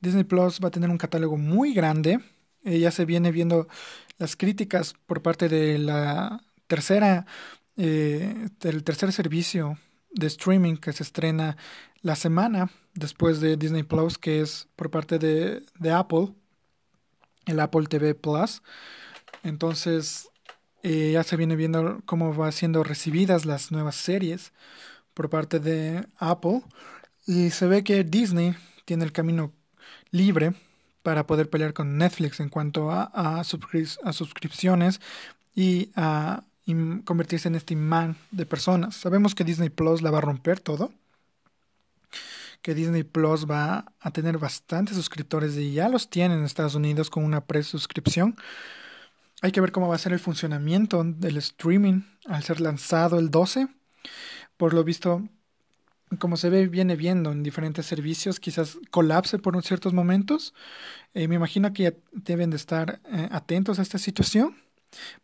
Disney 0.00 0.24
Plus 0.24 0.60
va 0.62 0.68
a 0.68 0.70
tener 0.70 0.90
un 0.90 0.98
catálogo 0.98 1.36
muy 1.36 1.74
grande. 1.74 2.20
Eh, 2.64 2.78
ya 2.78 2.90
se 2.90 3.04
viene 3.04 3.32
viendo 3.32 3.68
las 4.18 4.36
críticas 4.36 4.94
por 5.06 5.22
parte 5.22 5.48
de 5.48 5.78
la 5.78 6.42
tercera, 6.66 7.26
eh, 7.76 8.48
del 8.60 8.84
tercer 8.84 9.12
servicio 9.12 9.78
de 10.12 10.26
streaming 10.28 10.76
que 10.76 10.92
se 10.92 11.02
estrena 11.02 11.56
la 12.02 12.16
semana 12.16 12.70
después 12.94 13.40
de 13.40 13.56
Disney 13.56 13.82
Plus, 13.82 14.18
que 14.18 14.40
es 14.40 14.68
por 14.76 14.90
parte 14.90 15.18
de, 15.18 15.62
de 15.78 15.90
Apple, 15.90 16.34
el 17.46 17.60
Apple 17.60 17.86
TV 17.86 18.14
Plus. 18.14 18.62
Entonces, 19.42 20.28
eh, 20.82 21.12
ya 21.12 21.22
se 21.22 21.36
viene 21.36 21.56
viendo 21.56 22.02
cómo 22.04 22.36
va 22.36 22.52
siendo 22.52 22.84
recibidas 22.84 23.46
las 23.46 23.72
nuevas 23.72 23.96
series 23.96 24.52
por 25.14 25.30
parte 25.30 25.58
de 25.58 26.06
Apple. 26.18 26.62
Y 27.26 27.50
se 27.50 27.66
ve 27.66 27.82
que 27.82 28.04
Disney 28.04 28.54
tiene 28.84 29.04
el 29.04 29.12
camino 29.12 29.52
libre 30.10 30.54
para 31.02 31.26
poder 31.26 31.48
pelear 31.50 31.72
con 31.72 31.96
Netflix 31.96 32.40
en 32.40 32.48
cuanto 32.48 32.90
a, 32.90 33.04
a, 33.04 33.44
suscripciones 33.44 35.00
y 35.54 35.90
a 35.96 36.44
convertirse 37.04 37.48
en 37.48 37.54
este 37.54 37.74
imán 37.74 38.16
de 38.30 38.46
personas. 38.46 38.96
Sabemos 38.96 39.34
que 39.34 39.44
Disney 39.44 39.70
Plus 39.70 40.02
la 40.02 40.10
va 40.10 40.18
a 40.18 40.22
romper 40.22 40.60
todo, 40.60 40.92
que 42.62 42.74
Disney 42.74 43.02
Plus 43.02 43.48
va 43.48 43.92
a 44.00 44.10
tener 44.10 44.38
bastantes 44.38 44.96
suscriptores 44.96 45.56
y 45.56 45.74
ya 45.74 45.88
los 45.88 46.08
tiene 46.08 46.34
en 46.34 46.44
Estados 46.44 46.74
Unidos 46.74 47.10
con 47.10 47.24
una 47.24 47.44
presuscripción. 47.44 48.36
Hay 49.42 49.52
que 49.52 49.60
ver 49.60 49.72
cómo 49.72 49.88
va 49.88 49.96
a 49.96 49.98
ser 49.98 50.14
el 50.14 50.18
funcionamiento 50.18 51.04
del 51.04 51.36
streaming 51.36 52.00
al 52.24 52.42
ser 52.42 52.62
lanzado 52.62 53.18
el 53.18 53.30
12. 53.30 53.68
Por 54.56 54.72
lo 54.72 54.84
visto, 54.84 55.28
como 56.18 56.38
se 56.38 56.48
ve, 56.48 56.66
viene 56.68 56.96
viendo 56.96 57.32
en 57.32 57.42
diferentes 57.42 57.84
servicios, 57.84 58.40
quizás 58.40 58.78
colapse 58.90 59.38
por 59.38 59.62
ciertos 59.62 59.92
momentos. 59.92 60.54
Eh, 61.12 61.28
me 61.28 61.34
imagino 61.34 61.74
que 61.74 62.00
deben 62.12 62.48
de 62.48 62.56
estar 62.56 63.00
eh, 63.12 63.28
atentos 63.30 63.78
a 63.78 63.82
esta 63.82 63.98
situación, 63.98 64.56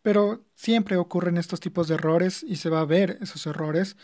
pero 0.01 0.43
siempre 0.55 0.97
ocurren 0.97 1.37
estos 1.37 1.59
tipos 1.59 1.87
de 1.87 1.95
errores 1.95 2.43
y 2.43 2.57
se 2.57 2.69
va 2.69 2.81
a 2.81 2.85
ver 2.85 3.17
esos 3.21 3.45
errores. 3.47 3.97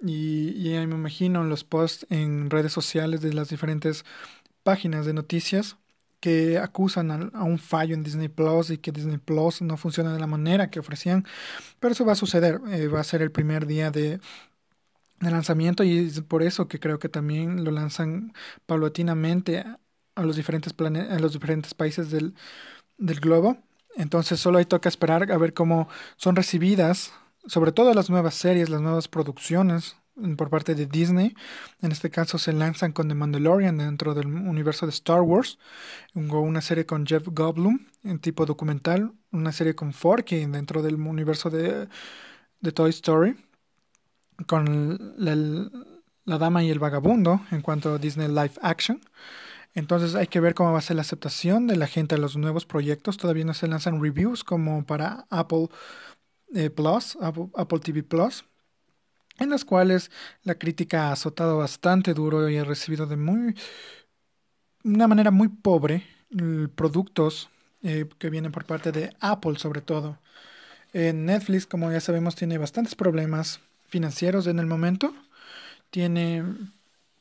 Y, 0.00 0.50
y 0.56 0.86
me 0.86 0.94
imagino 0.94 1.42
en 1.42 1.48
los 1.48 1.64
posts 1.64 2.06
en 2.10 2.50
redes 2.50 2.72
sociales 2.72 3.20
de 3.20 3.34
las 3.34 3.48
diferentes 3.48 4.04
páginas 4.62 5.06
de 5.06 5.14
noticias 5.14 5.76
que 6.20 6.58
acusan 6.58 7.32
a, 7.34 7.44
un 7.44 7.58
fallo 7.58 7.94
en 7.94 8.02
Disney 8.02 8.28
Plus 8.28 8.70
y 8.70 8.78
que 8.78 8.92
Disney 8.92 9.18
Plus 9.18 9.62
no 9.62 9.76
funciona 9.76 10.12
de 10.12 10.20
la 10.20 10.26
manera 10.26 10.70
que 10.70 10.80
ofrecían, 10.80 11.26
pero 11.80 11.92
eso 11.92 12.04
va 12.04 12.12
a 12.12 12.16
suceder, 12.16 12.60
eh, 12.70 12.88
va 12.88 13.00
a 13.00 13.04
ser 13.04 13.22
el 13.22 13.30
primer 13.32 13.66
día 13.66 13.90
de, 13.90 14.20
de 15.20 15.30
lanzamiento 15.30 15.84
y 15.84 15.98
es 15.98 16.20
por 16.22 16.42
eso 16.42 16.68
que 16.68 16.80
creo 16.80 16.98
que 16.98 17.08
también 17.08 17.64
lo 17.64 17.70
lanzan 17.70 18.32
paulatinamente 18.66 19.64
a 20.14 20.22
los 20.22 20.36
diferentes 20.36 20.74
a 20.78 21.18
los 21.18 21.32
diferentes 21.32 21.74
países 21.74 22.10
del, 22.10 22.34
del 22.98 23.20
globo. 23.20 23.58
Entonces 23.98 24.40
solo 24.40 24.58
hay 24.58 24.64
toca 24.64 24.88
esperar 24.88 25.30
a 25.30 25.36
ver 25.36 25.52
cómo 25.52 25.88
son 26.16 26.36
recibidas, 26.36 27.12
sobre 27.46 27.72
todo 27.72 27.92
las 27.92 28.08
nuevas 28.08 28.34
series, 28.34 28.70
las 28.70 28.80
nuevas 28.80 29.08
producciones 29.08 29.96
por 30.36 30.48
parte 30.48 30.74
de 30.74 30.86
Disney. 30.86 31.34
En 31.82 31.92
este 31.92 32.08
caso 32.08 32.38
se 32.38 32.52
lanzan 32.52 32.92
con 32.92 33.08
The 33.08 33.14
Mandalorian 33.14 33.76
dentro 33.76 34.14
del 34.14 34.26
universo 34.26 34.86
de 34.86 34.90
Star 34.90 35.20
Wars, 35.20 35.58
una 36.14 36.60
serie 36.60 36.86
con 36.86 37.06
Jeff 37.06 37.26
Goldblum 37.26 37.86
en 38.04 38.18
tipo 38.18 38.46
documental, 38.46 39.12
una 39.32 39.52
serie 39.52 39.74
con 39.74 39.92
Forky 39.92 40.46
dentro 40.46 40.80
del 40.82 40.94
universo 40.94 41.50
de, 41.50 41.88
de 42.60 42.72
Toy 42.72 42.90
Story 42.90 43.36
con 44.46 45.14
la, 45.16 46.38
Dama 46.38 46.62
y 46.62 46.70
el 46.70 46.78
Vagabundo 46.78 47.40
en 47.50 47.62
cuanto 47.62 47.94
a 47.94 47.98
Disney 47.98 48.28
Live 48.28 48.52
Action. 48.62 49.00
Entonces 49.78 50.16
hay 50.16 50.26
que 50.26 50.40
ver 50.40 50.54
cómo 50.54 50.72
va 50.72 50.78
a 50.78 50.82
ser 50.82 50.96
la 50.96 51.02
aceptación 51.02 51.68
de 51.68 51.76
la 51.76 51.86
gente 51.86 52.16
a 52.16 52.18
los 52.18 52.36
nuevos 52.36 52.66
proyectos. 52.66 53.16
Todavía 53.16 53.44
no 53.44 53.54
se 53.54 53.68
lanzan 53.68 54.02
reviews 54.02 54.42
como 54.42 54.84
para 54.84 55.26
Apple 55.30 55.68
eh, 56.52 56.68
Plus, 56.68 57.16
Apple, 57.20 57.78
TV 57.78 58.02
Plus, 58.02 58.44
en 59.38 59.50
las 59.50 59.64
cuales 59.64 60.10
la 60.42 60.56
crítica 60.56 61.08
ha 61.08 61.12
azotado 61.12 61.58
bastante 61.58 62.12
duro 62.12 62.48
y 62.48 62.56
ha 62.56 62.64
recibido 62.64 63.06
de 63.06 63.16
muy 63.16 63.54
una 64.82 65.06
manera 65.06 65.30
muy 65.30 65.48
pobre 65.48 66.04
productos 66.74 67.48
eh, 67.82 68.08
que 68.18 68.30
vienen 68.30 68.50
por 68.50 68.64
parte 68.64 68.90
de 68.90 69.14
Apple 69.20 69.58
sobre 69.58 69.80
todo. 69.80 70.18
Netflix, 70.92 71.66
como 71.66 71.92
ya 71.92 72.00
sabemos, 72.00 72.34
tiene 72.34 72.58
bastantes 72.58 72.96
problemas 72.96 73.60
financieros 73.86 74.48
en 74.48 74.58
el 74.58 74.66
momento. 74.66 75.14
Tiene 75.90 76.42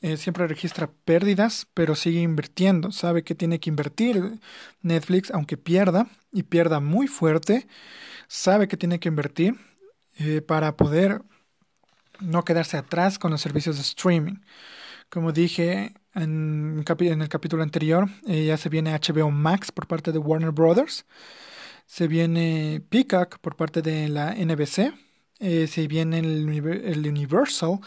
eh, 0.01 0.17
siempre 0.17 0.47
registra 0.47 0.91
pérdidas, 1.05 1.67
pero 1.73 1.95
sigue 1.95 2.21
invirtiendo. 2.21 2.91
Sabe 2.91 3.23
que 3.23 3.35
tiene 3.35 3.59
que 3.59 3.69
invertir 3.69 4.39
Netflix, 4.81 5.31
aunque 5.31 5.57
pierda 5.57 6.07
y 6.31 6.43
pierda 6.43 6.79
muy 6.79 7.07
fuerte. 7.07 7.67
Sabe 8.27 8.67
que 8.67 8.77
tiene 8.77 8.99
que 8.99 9.09
invertir 9.09 9.55
eh, 10.19 10.41
para 10.41 10.77
poder 10.77 11.23
no 12.19 12.43
quedarse 12.43 12.77
atrás 12.77 13.19
con 13.19 13.31
los 13.31 13.41
servicios 13.41 13.77
de 13.77 13.83
streaming. 13.83 14.39
Como 15.09 15.31
dije 15.31 15.93
en, 16.13 16.83
el 16.87 17.29
capítulo 17.29 17.63
anterior, 17.63 18.09
eh, 18.27 18.45
ya 18.45 18.57
se 18.57 18.69
viene 18.69 18.93
HBO 18.99 19.31
Max 19.31 19.71
por 19.71 19.87
parte 19.87 20.11
de 20.11 20.19
Warner 20.19 20.51
Brothers. 20.51 21.05
Se 21.85 22.07
viene 22.07 22.81
Peacock 22.89 23.39
por 23.39 23.55
parte 23.55 23.81
de 23.81 24.09
la 24.09 24.35
NBC 24.35 24.93
eh, 25.39 25.67
se 25.67 25.87
viene 25.87 26.19
el, 26.19 26.49
el, 26.49 27.07
Universal 27.07 27.79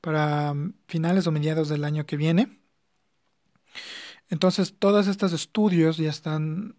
para 0.00 0.52
mm, 0.54 0.74
finales 0.86 1.26
o 1.26 1.32
mediados 1.32 1.68
del 1.68 1.84
año 1.84 2.06
que 2.06 2.16
viene. 2.16 2.58
Entonces, 4.28 4.74
todos 4.78 5.06
estos 5.06 5.32
estudios 5.32 5.96
ya 5.96 6.10
están 6.10 6.76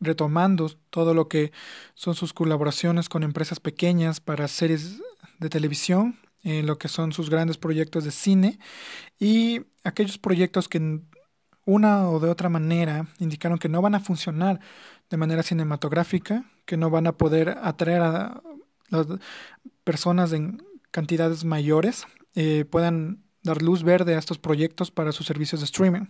retomando 0.00 0.70
todo 0.90 1.14
lo 1.14 1.28
que 1.28 1.52
son 1.94 2.14
sus 2.14 2.32
colaboraciones 2.32 3.08
con 3.08 3.22
empresas 3.22 3.60
pequeñas 3.60 4.20
para 4.20 4.48
series 4.48 5.02
de 5.38 5.48
televisión, 5.48 6.18
eh, 6.42 6.62
lo 6.62 6.78
que 6.78 6.88
son 6.88 7.12
sus 7.12 7.30
grandes 7.30 7.58
proyectos 7.58 8.04
de 8.04 8.10
cine 8.10 8.58
y 9.18 9.62
aquellos 9.84 10.18
proyectos 10.18 10.68
que 10.68 11.00
una 11.64 12.08
o 12.08 12.20
de 12.20 12.30
otra 12.30 12.48
manera 12.48 13.08
indicaron 13.18 13.58
que 13.58 13.68
no 13.68 13.82
van 13.82 13.94
a 13.94 14.00
funcionar 14.00 14.60
de 15.10 15.16
manera 15.16 15.42
cinematográfica, 15.42 16.44
que 16.64 16.76
no 16.76 16.90
van 16.90 17.06
a 17.06 17.16
poder 17.16 17.58
atraer 17.62 18.02
a 18.02 18.42
las 18.90 19.06
personas 19.84 20.32
en 20.32 20.62
cantidades 20.90 21.44
mayores 21.44 22.06
eh, 22.34 22.64
puedan 22.68 23.22
dar 23.42 23.62
luz 23.62 23.82
verde 23.82 24.14
a 24.14 24.18
estos 24.18 24.38
proyectos 24.38 24.90
para 24.90 25.12
sus 25.12 25.26
servicios 25.26 25.60
de 25.60 25.66
streaming. 25.66 26.06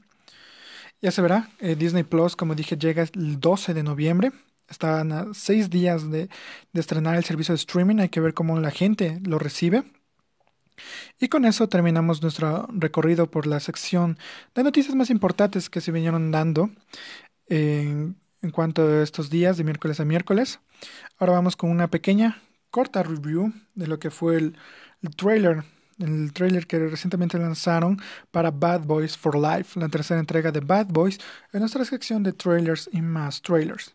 Ya 1.03 1.11
se 1.11 1.23
verá, 1.23 1.51
eh, 1.61 1.77
Disney 1.77 2.03
Plus, 2.03 2.37
como 2.37 2.55
dije, 2.55 2.77
llega 2.77 3.03
el 3.03 3.39
12 3.39 3.75
de 3.75 3.83
noviembre. 3.83 4.33
Están 4.69 5.13
a 5.13 5.35
seis 5.35 5.71
días 5.71 6.11
de, 6.11 6.29
de 6.73 6.81
estrenar 6.81 7.17
el 7.17 7.25
servicio 7.25 7.53
de 7.53 7.59
streaming. 7.59 7.99
Hay 7.99 8.09
que 8.09 8.21
ver 8.21 8.35
cómo 8.35 8.59
la 8.59 8.71
gente 8.71 9.21
lo 9.25 9.39
recibe. 9.39 9.85
Y 11.19 11.29
con 11.29 11.45
eso 11.45 11.69
terminamos 11.69 12.23
nuestro 12.23 12.67
recorrido 12.73 13.31
por 13.31 13.47
la 13.47 13.61
sección 13.61 14.19
de 14.55 14.65
noticias 14.65 14.95
más 14.95 15.11
importantes 15.11 15.71
que 15.71 15.81
se 15.81 15.93
vinieron 15.93 16.31
dando 16.31 16.71
en, 17.47 18.17
en 18.43 18.51
cuanto 18.51 18.83
a 18.83 19.03
estos 19.03 19.31
días 19.31 19.57
de 19.57 19.65
miércoles 19.65 20.01
a 20.01 20.05
miércoles. 20.05 20.61
Ahora 21.19 21.35
vamos 21.35 21.57
con 21.57 21.71
una 21.71 21.89
pequeña 21.89 22.43
corta 22.77 23.03
review 23.03 23.55
de 23.75 23.87
lo 23.87 23.99
que 23.99 24.11
fue 24.11 24.37
el, 24.37 24.59
trailer 25.17 25.65
el 25.99 26.31
trailer 26.35 26.67
que 26.67 26.79
recientemente 26.79 27.39
lanzaron 27.39 27.99
para 28.31 28.51
Bad 28.51 28.83
Boys 28.83 29.17
for 29.17 29.35
Life, 29.35 29.81
la 29.81 29.89
tercera 29.89 30.21
entrega 30.21 30.53
de 30.53 30.61
Bad 30.61 30.89
Boys, 30.89 31.19
en 31.55 31.61
nuestra 31.61 31.87
sección 31.87 32.23
de 32.23 32.35
trailers 32.35 32.91
y 32.93 33.01
más 33.01 33.41
trailers. 33.41 33.95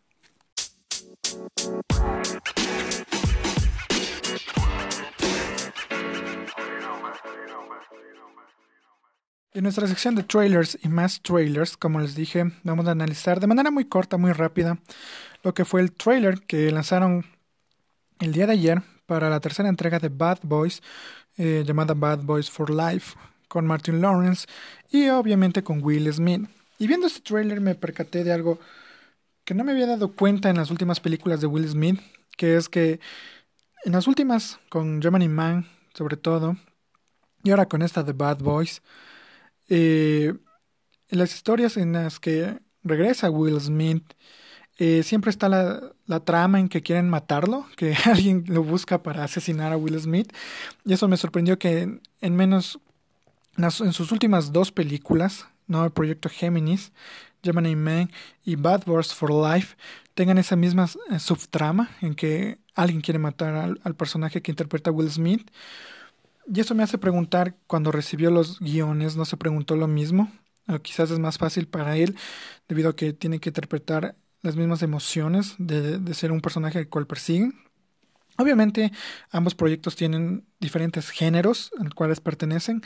En 9.54 9.62
nuestra 9.62 9.86
sección 9.86 10.16
de 10.16 10.24
trailers 10.24 10.80
y 10.82 10.88
más 10.88 11.22
trailers, 11.22 11.78
como 11.78 12.00
les 12.00 12.16
dije, 12.16 12.52
vamos 12.64 12.88
a 12.88 12.92
analizar 12.94 13.40
de 13.40 13.46
manera 13.46 13.70
muy 13.70 13.86
corta, 13.86 14.18
muy 14.18 14.32
rápida, 14.32 14.80
lo 15.44 15.54
que 15.54 15.66
fue 15.66 15.82
el 15.82 15.92
trailer 15.92 16.40
que 16.42 16.72
lanzaron 16.72 17.26
el 18.22 18.34
día 18.34 18.46
de 18.46 18.54
ayer 18.54 18.82
para 19.08 19.30
la 19.30 19.40
tercera 19.40 19.68
entrega 19.68 20.00
de 20.00 20.10
Bad 20.10 20.40
Boys, 20.44 20.82
eh, 21.38 21.64
llamada 21.66 21.94
Bad 21.94 22.20
Boys 22.24 22.50
for 22.50 22.70
Life, 22.70 23.18
con 23.48 23.66
Martin 23.66 24.00
Lawrence 24.00 24.48
y 24.92 25.10
obviamente 25.10 25.64
con 25.64 25.84
Will 25.84 26.12
Smith. 26.14 26.48
Y 26.78 26.88
viendo 26.88 27.08
este 27.08 27.22
tráiler 27.22 27.60
me 27.60 27.76
percaté 27.76 28.24
de 28.24 28.32
algo 28.32 28.60
que 29.44 29.54
no 29.54 29.64
me 29.64 29.72
había 29.72 29.88
dado 29.88 30.14
cuenta 30.16 30.50
en 30.50 30.58
las 30.58 30.72
últimas 30.72 31.00
películas 31.00 31.42
de 31.42 31.48
Will 31.48 31.68
Smith, 31.68 32.00
que 32.38 32.56
es 32.56 32.70
que 32.70 33.00
en 33.84 33.94
las 33.94 34.08
últimas, 34.08 34.60
con 34.70 35.02
Germany 35.02 35.28
Man 35.28 35.66
sobre 35.94 36.16
todo, 36.16 36.56
y 37.44 37.50
ahora 37.50 37.68
con 37.68 37.82
esta 37.82 38.04
de 38.04 38.14
Bad 38.14 38.38
Boys, 38.40 38.82
eh, 39.68 40.34
las 41.10 41.34
historias 41.34 41.76
en 41.76 41.94
las 41.94 42.20
que 42.20 42.60
regresa 42.84 43.30
Will 43.30 43.60
Smith 43.60 44.14
eh, 44.84 45.04
siempre 45.04 45.30
está 45.30 45.48
la, 45.48 45.80
la, 46.08 46.22
trama 46.22 46.60
en 46.60 46.68
que 46.68 46.82
quieren 46.82 47.08
matarlo, 47.08 47.68
que 47.76 47.96
alguien 48.06 48.46
lo 48.48 48.64
busca 48.64 49.04
para 49.04 49.24
asesinar 49.24 49.72
a 49.72 49.78
Will 49.78 50.00
Smith. 50.00 50.34
Y 50.84 50.94
eso 50.94 51.08
me 51.08 51.18
sorprendió 51.18 51.60
que 51.60 52.00
en, 52.20 52.36
menos, 52.36 52.80
en 53.58 53.94
sus 53.94 54.12
últimas 54.12 54.52
dos 54.52 54.72
películas, 54.72 55.46
¿no? 55.68 55.86
El 55.86 55.92
proyecto 55.92 56.30
Géminis, 56.30 56.94
Gemini 57.44 57.76
Man 57.76 58.10
y 58.44 58.56
Bad 58.56 58.86
Boys 58.86 59.14
for 59.14 59.32
Life 59.32 59.76
tengan 60.16 60.40
esa 60.40 60.56
misma 60.56 60.90
eh, 61.12 61.20
subtrama 61.20 61.92
en 62.02 62.16
que 62.16 62.58
alguien 62.74 63.02
quiere 63.02 63.20
matar 63.20 63.54
al, 63.54 63.80
al, 63.84 63.94
personaje 63.94 64.42
que 64.42 64.52
interpreta 64.52 64.90
Will 64.90 65.12
Smith. 65.12 65.48
Y 66.52 66.60
eso 66.60 66.74
me 66.74 66.82
hace 66.82 66.98
preguntar, 66.98 67.54
cuando 67.68 67.92
recibió 67.92 68.32
los 68.32 68.60
guiones, 68.60 69.16
¿no 69.16 69.26
se 69.26 69.38
preguntó 69.38 69.76
lo 69.76 69.88
mismo? 69.88 70.32
O 70.68 70.80
quizás 70.80 71.12
es 71.12 71.20
más 71.20 71.38
fácil 71.38 71.68
para 71.68 71.98
él, 71.98 72.16
debido 72.68 72.90
a 72.90 72.96
que 72.96 73.14
tiene 73.14 73.40
que 73.40 73.50
interpretar 73.50 74.16
las 74.42 74.56
mismas 74.56 74.82
emociones 74.82 75.56
de, 75.58 76.00
de 76.00 76.14
ser 76.14 76.32
un 76.32 76.42
personaje 76.42 76.80
al 76.80 76.90
cual 76.90 77.08
persiguen. 77.08 77.54
Obviamente 78.38 78.92
ambos 79.30 79.56
proyectos 79.56 79.96
tienen 79.96 80.46
diferentes 80.60 81.10
géneros 81.10 81.72
a 81.80 81.84
los 81.84 81.94
cuales 81.94 82.22
pertenecen, 82.22 82.82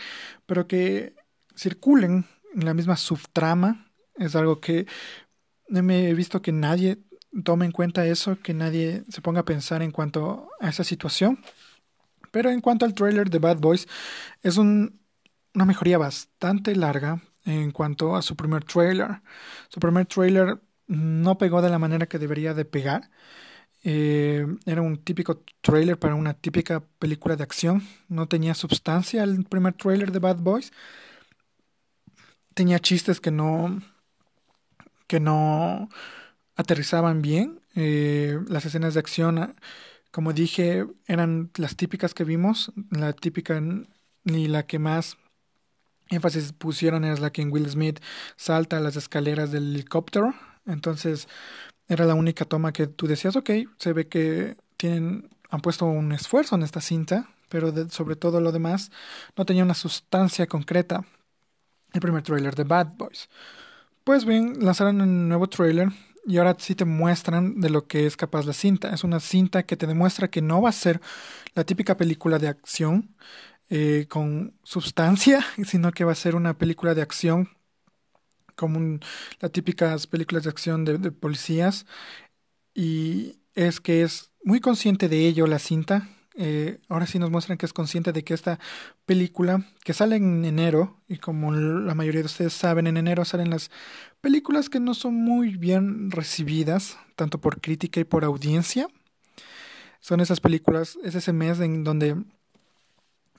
pero 0.45 0.67
que 0.67 1.15
circulen 1.55 2.25
en 2.53 2.65
la 2.65 2.73
misma 2.73 2.97
subtrama 2.97 3.87
es 4.15 4.35
algo 4.35 4.59
que 4.59 4.87
me 5.67 6.09
he 6.09 6.13
visto 6.13 6.41
que 6.41 6.51
nadie 6.51 6.99
tome 7.43 7.65
en 7.65 7.71
cuenta 7.71 8.05
eso, 8.05 8.37
que 8.41 8.53
nadie 8.53 9.03
se 9.09 9.21
ponga 9.21 9.41
a 9.41 9.45
pensar 9.45 9.81
en 9.81 9.91
cuanto 9.91 10.49
a 10.59 10.69
esa 10.69 10.83
situación. 10.83 11.39
Pero 12.31 12.49
en 12.49 12.61
cuanto 12.61 12.85
al 12.85 12.93
trailer 12.93 13.29
de 13.29 13.39
Bad 13.39 13.57
Boys, 13.57 13.87
es 14.41 14.57
un, 14.57 14.99
una 15.53 15.65
mejoría 15.65 15.97
bastante 15.97 16.75
larga 16.75 17.21
en 17.45 17.71
cuanto 17.71 18.15
a 18.15 18.21
su 18.21 18.35
primer 18.35 18.63
trailer. 18.63 19.21
Su 19.69 19.79
primer 19.79 20.05
trailer 20.05 20.59
no 20.87 21.37
pegó 21.37 21.61
de 21.61 21.69
la 21.69 21.79
manera 21.79 22.07
que 22.07 22.19
debería 22.19 22.53
de 22.53 22.65
pegar. 22.65 23.09
Eh, 23.83 24.45
era 24.65 24.81
un 24.81 24.97
típico 24.97 25.43
trailer 25.61 25.99
para 25.99 26.15
una 26.15 26.33
típica 26.33 26.81
película 26.99 27.35
de 27.35 27.43
acción. 27.43 27.83
No 28.09 28.27
tenía 28.27 28.53
sustancia 28.55 29.23
el 29.23 29.45
primer 29.45 29.73
trailer 29.73 30.11
de 30.11 30.19
Bad 30.19 30.37
Boys. 30.37 30.71
Tenía 32.53 32.79
chistes 32.79 33.19
que 33.21 33.31
no. 33.31 33.81
que 35.07 35.19
no 35.19 35.89
aterrizaban 36.55 37.21
bien. 37.21 37.61
Eh, 37.75 38.39
las 38.47 38.65
escenas 38.65 38.93
de 38.93 38.99
acción, 39.01 39.55
como 40.11 40.33
dije, 40.33 40.85
eran 41.07 41.51
las 41.57 41.75
típicas 41.75 42.13
que 42.13 42.23
vimos. 42.23 42.71
La 42.91 43.13
típica 43.13 43.61
y 44.25 44.47
la 44.47 44.65
que 44.65 44.79
más 44.79 45.17
énfasis 46.09 46.53
pusieron 46.53 47.03
es 47.05 47.19
la 47.19 47.31
que 47.31 47.41
en 47.41 47.51
Will 47.51 47.69
Smith 47.69 47.99
salta 48.37 48.77
a 48.77 48.79
las 48.81 48.95
escaleras 48.95 49.51
del 49.51 49.75
helicóptero. 49.75 50.33
Entonces 50.65 51.27
era 51.87 52.05
la 52.05 52.15
única 52.15 52.45
toma 52.45 52.73
que 52.73 52.87
tú 52.87 53.07
decías, 53.07 53.35
ok, 53.35 53.49
se 53.77 53.93
ve 53.93 54.07
que 54.07 54.57
tienen, 54.77 55.29
han 55.49 55.61
puesto 55.61 55.85
un 55.85 56.11
esfuerzo 56.11 56.55
en 56.55 56.63
esta 56.63 56.81
cinta, 56.81 57.29
pero 57.49 57.71
sobre 57.89 58.15
todo 58.15 58.41
lo 58.41 58.51
demás 58.51 58.91
no 59.37 59.45
tenía 59.45 59.63
una 59.63 59.73
sustancia 59.73 60.47
concreta. 60.47 61.05
El 61.93 62.01
primer 62.01 62.23
trailer 62.23 62.55
de 62.55 62.63
Bad 62.65 62.93
Boys. 62.97 63.29
Pues 64.03 64.25
bien, 64.25 64.57
lanzaron 64.59 65.01
un 65.01 65.29
nuevo 65.29 65.47
trailer 65.47 65.89
y 66.25 66.37
ahora 66.37 66.55
sí 66.59 66.75
te 66.75 66.85
muestran 66.85 67.61
de 67.61 67.69
lo 67.69 67.87
que 67.87 68.05
es 68.05 68.17
capaz 68.17 68.45
la 68.45 68.53
cinta. 68.53 68.93
Es 68.93 69.03
una 69.03 69.19
cinta 69.19 69.63
que 69.63 69.77
te 69.77 69.87
demuestra 69.87 70.29
que 70.29 70.41
no 70.41 70.61
va 70.61 70.69
a 70.69 70.73
ser 70.73 71.01
la 71.53 71.63
típica 71.63 71.97
película 71.97 72.39
de 72.39 72.47
acción 72.47 73.15
eh, 73.69 74.07
con 74.09 74.53
sustancia, 74.63 75.45
sino 75.65 75.91
que 75.91 76.03
va 76.03 76.11
a 76.11 76.15
ser 76.15 76.35
una 76.35 76.57
película 76.57 76.93
de 76.93 77.01
acción 77.01 77.49
como 78.55 78.99
las 79.39 79.51
típicas 79.51 80.07
películas 80.07 80.43
de 80.43 80.49
acción 80.49 80.85
de, 80.85 80.97
de, 80.97 81.11
policías. 81.11 81.85
Y 82.73 83.39
es 83.53 83.79
que 83.79 84.03
es 84.03 84.31
muy 84.43 84.59
consciente 84.59 85.09
de 85.09 85.27
ello 85.27 85.47
la 85.47 85.59
cinta. 85.59 86.09
Eh, 86.37 86.79
ahora 86.89 87.07
sí 87.07 87.17
nos 87.17 87.31
muestran 87.31 87.57
que 87.57 87.65
es 87.65 87.71
consciente 87.71 88.11
de 88.11 88.23
que 88.23 88.33
esta 88.33 88.59
película, 89.05 89.65
que 89.83 89.93
sale 89.93 90.17
en 90.17 90.43
enero, 90.43 91.01
y 91.07 91.17
como 91.17 91.53
la 91.53 91.95
mayoría 91.95 92.21
de 92.21 92.25
ustedes 92.25 92.53
saben, 92.53 92.87
en 92.87 92.97
enero 92.97 93.23
salen 93.23 93.49
las 93.49 93.71
películas 94.19 94.69
que 94.69 94.81
no 94.81 94.93
son 94.93 95.15
muy 95.15 95.55
bien 95.55 96.11
recibidas, 96.11 96.97
tanto 97.15 97.39
por 97.39 97.61
crítica 97.61 98.01
y 98.01 98.03
por 98.03 98.25
audiencia. 98.25 98.87
Son 100.01 100.19
esas 100.19 100.41
películas, 100.41 100.99
es 101.03 101.15
ese 101.15 101.33
mes 101.33 101.59
en 101.61 101.83
donde 101.83 102.17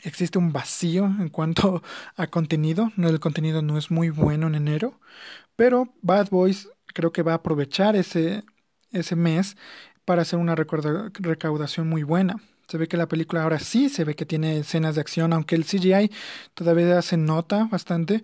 existe 0.02 0.38
un 0.38 0.52
vacío 0.52 1.06
en 1.06 1.28
cuanto 1.28 1.82
a 2.16 2.26
contenido. 2.28 2.92
El 2.96 3.20
contenido 3.20 3.62
no 3.62 3.78
es 3.78 3.90
muy 3.90 4.10
bueno 4.10 4.46
en 4.46 4.54
enero, 4.54 5.00
pero 5.56 5.92
Bad 6.02 6.30
Boys 6.30 6.68
creo 6.86 7.12
que 7.12 7.22
va 7.22 7.32
a 7.32 7.36
aprovechar 7.36 7.96
ese, 7.96 8.44
ese 8.92 9.16
mes 9.16 9.56
para 10.04 10.22
hacer 10.22 10.38
una 10.38 10.54
recaudación 10.54 11.88
muy 11.88 12.02
buena. 12.02 12.36
Se 12.68 12.78
ve 12.78 12.88
que 12.88 12.96
la 12.96 13.08
película 13.08 13.42
ahora 13.42 13.58
sí 13.58 13.88
se 13.88 14.04
ve 14.04 14.16
que 14.16 14.26
tiene 14.26 14.58
escenas 14.58 14.96
de 14.96 15.00
acción, 15.00 15.32
aunque 15.32 15.54
el 15.54 15.64
CGI 15.64 16.10
todavía 16.54 17.00
se 17.02 17.16
nota 17.16 17.64
bastante. 17.70 18.22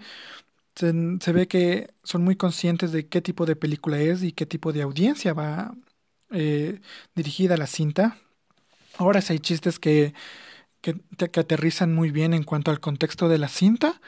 Se, 0.75 0.93
se 1.21 1.33
ve 1.33 1.49
que 1.49 1.95
son 2.03 2.25
muy 2.25 2.37
conscientes 2.37 2.93
de 2.93 3.07
qué 3.09 3.21
tipo 3.21 3.47
de 3.47 3.57
película 3.57 4.01
es 4.01 4.23
y 4.23 4.33
qué 4.33 4.47
tipo 4.47 4.73
de 4.73 4.83
audiencia 4.83 5.35
va 5.35 5.75
eh, 6.31 6.81
dirigida 7.15 7.55
a 7.55 7.59
la 7.59 7.67
cinta. 7.67 8.17
Ahora 8.99 9.21
sí 9.21 9.35
hay 9.35 9.39
chistes 9.41 9.79
que 9.79 10.15
que, 10.83 11.01
que, 11.17 11.41
aterrizan 11.41 11.95
muy 11.95 12.11
bien 12.11 12.35
en 12.35 12.45
cuanto 12.45 12.71
al 12.71 12.81
contexto 12.81 13.29
de 13.29 13.39
la 13.39 13.49
cinta. 13.49 14.01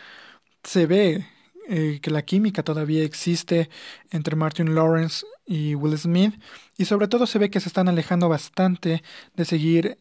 Se 0.64 0.86
ve 0.86 1.26
eh, 1.68 2.00
que 2.02 2.10
la 2.10 2.22
química 2.22 2.62
todavía 2.62 3.04
existe 3.04 3.70
entre 4.10 4.36
Martin 4.36 4.74
Lawrence 4.74 5.24
y 5.46 5.74
Will 5.74 5.96
Smith 5.98 6.34
y 6.76 6.84
sobre 6.86 7.08
todo 7.08 7.26
se 7.26 7.38
ve 7.38 7.50
que 7.50 7.60
se 7.60 7.68
están 7.68 7.88
alejando 7.88 8.28
bastante 8.28 9.02
de 9.34 9.44
seguir, 9.46 9.98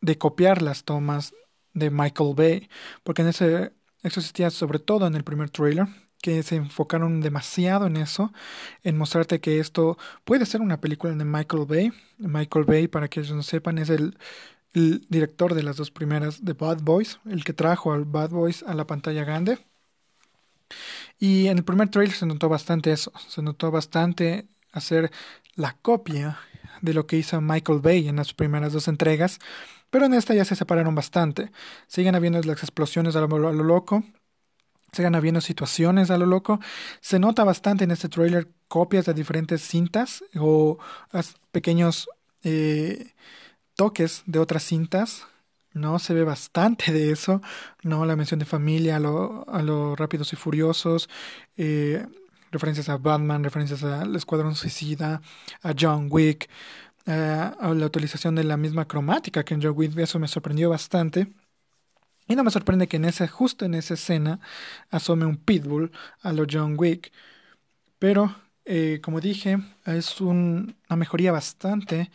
de 0.00 0.18
copiar 0.18 0.62
las 0.62 0.84
tomas 0.84 1.34
de 1.74 1.90
Michael 1.90 2.34
Bay, 2.34 2.68
porque 3.02 3.22
en 3.22 3.28
ese, 3.28 3.72
eso 4.02 4.20
existía 4.20 4.50
sobre 4.50 4.78
todo 4.78 5.06
en 5.06 5.14
el 5.14 5.24
primer 5.24 5.50
trailer, 5.50 5.86
que 6.22 6.42
se 6.42 6.56
enfocaron 6.56 7.20
demasiado 7.20 7.86
en 7.86 7.96
eso, 7.96 8.32
en 8.84 8.96
mostrarte 8.96 9.40
que 9.40 9.58
esto 9.58 9.98
puede 10.24 10.46
ser 10.46 10.60
una 10.60 10.80
película 10.80 11.14
de 11.14 11.24
Michael 11.24 11.66
Bay. 11.66 11.92
Michael 12.18 12.64
Bay, 12.64 12.88
para 12.88 13.08
que 13.08 13.20
ellos 13.20 13.34
no 13.34 13.42
sepan, 13.42 13.78
es 13.78 13.90
el 13.90 14.16
el 14.72 15.06
director 15.08 15.54
de 15.54 15.62
las 15.62 15.76
dos 15.76 15.90
primeras 15.90 16.44
de 16.44 16.54
Bad 16.54 16.82
Boys, 16.82 17.20
el 17.26 17.44
que 17.44 17.52
trajo 17.52 17.92
al 17.92 18.04
Bad 18.04 18.30
Boys 18.30 18.62
a 18.62 18.74
la 18.74 18.86
pantalla 18.86 19.24
grande. 19.24 19.58
Y 21.18 21.48
en 21.48 21.58
el 21.58 21.64
primer 21.64 21.90
trailer 21.90 22.14
se 22.14 22.26
notó 22.26 22.48
bastante 22.48 22.92
eso, 22.92 23.12
se 23.28 23.42
notó 23.42 23.70
bastante 23.70 24.46
hacer 24.72 25.10
la 25.54 25.76
copia 25.82 26.38
de 26.80 26.94
lo 26.94 27.06
que 27.06 27.16
hizo 27.16 27.40
Michael 27.40 27.80
Bay 27.80 28.08
en 28.08 28.16
las 28.16 28.34
primeras 28.34 28.72
dos 28.72 28.88
entregas, 28.88 29.38
pero 29.90 30.06
en 30.06 30.14
esta 30.14 30.34
ya 30.34 30.44
se 30.44 30.56
separaron 30.56 30.94
bastante. 30.94 31.52
Siguen 31.86 32.14
habiendo 32.14 32.40
las 32.40 32.62
explosiones 32.62 33.14
a 33.14 33.20
lo, 33.20 33.52
loco, 33.52 34.02
siguen 34.90 35.14
habiendo 35.14 35.40
situaciones 35.40 36.10
a 36.10 36.18
lo 36.18 36.26
loco. 36.26 36.60
Se 37.00 37.18
nota 37.18 37.44
bastante 37.44 37.84
en 37.84 37.90
este 37.90 38.08
trailer 38.08 38.48
copias 38.68 39.04
de 39.04 39.14
diferentes 39.14 39.60
cintas 39.62 40.24
o 40.34 40.78
pequeños 41.52 42.08
eh, 42.42 43.12
toques 43.76 44.22
de 44.26 44.38
otras 44.38 44.62
cintas, 44.64 45.26
¿no? 45.74 45.98
Se 45.98 46.14
ve 46.14 46.24
bastante 46.24 46.92
de 46.92 47.10
eso, 47.10 47.40
¿no? 47.82 48.04
La 48.04 48.16
mención 48.16 48.40
de 48.40 48.46
familia, 48.46 48.96
a 48.96 49.00
lo, 49.00 49.48
a 49.48 49.62
lo 49.62 49.96
Rápidos 49.96 50.32
y 50.32 50.36
Furiosos, 50.36 51.08
eh, 51.56 52.06
referencias 52.50 52.88
a 52.88 52.98
Batman, 52.98 53.44
referencias 53.44 53.82
al 53.82 54.14
Escuadrón 54.16 54.54
Suicida, 54.54 55.22
a 55.62 55.72
John 55.78 56.08
Wick, 56.10 56.48
eh, 57.06 57.50
a 57.58 57.74
la 57.74 57.86
utilización 57.86 58.34
de 58.34 58.44
la 58.44 58.56
misma 58.56 58.86
cromática 58.86 59.44
que 59.44 59.54
en 59.54 59.62
John 59.62 59.74
Wick, 59.76 59.96
eso 59.98 60.18
me 60.18 60.28
sorprendió 60.28 60.70
bastante. 60.70 61.32
Y 62.28 62.36
no 62.36 62.44
me 62.44 62.50
sorprende 62.50 62.86
que 62.88 62.96
en 62.96 63.04
ese, 63.04 63.26
justo 63.28 63.64
en 63.64 63.74
esa 63.74 63.94
escena 63.94 64.40
asome 64.90 65.26
un 65.26 65.36
pitbull 65.36 65.92
a 66.22 66.32
lo 66.32 66.46
John 66.50 66.76
Wick. 66.78 67.12
Pero, 67.98 68.36
eh, 68.64 69.00
como 69.02 69.20
dije, 69.20 69.58
es 69.86 70.20
un, 70.20 70.76
una 70.88 70.96
mejoría 70.96 71.32
bastante 71.32 72.10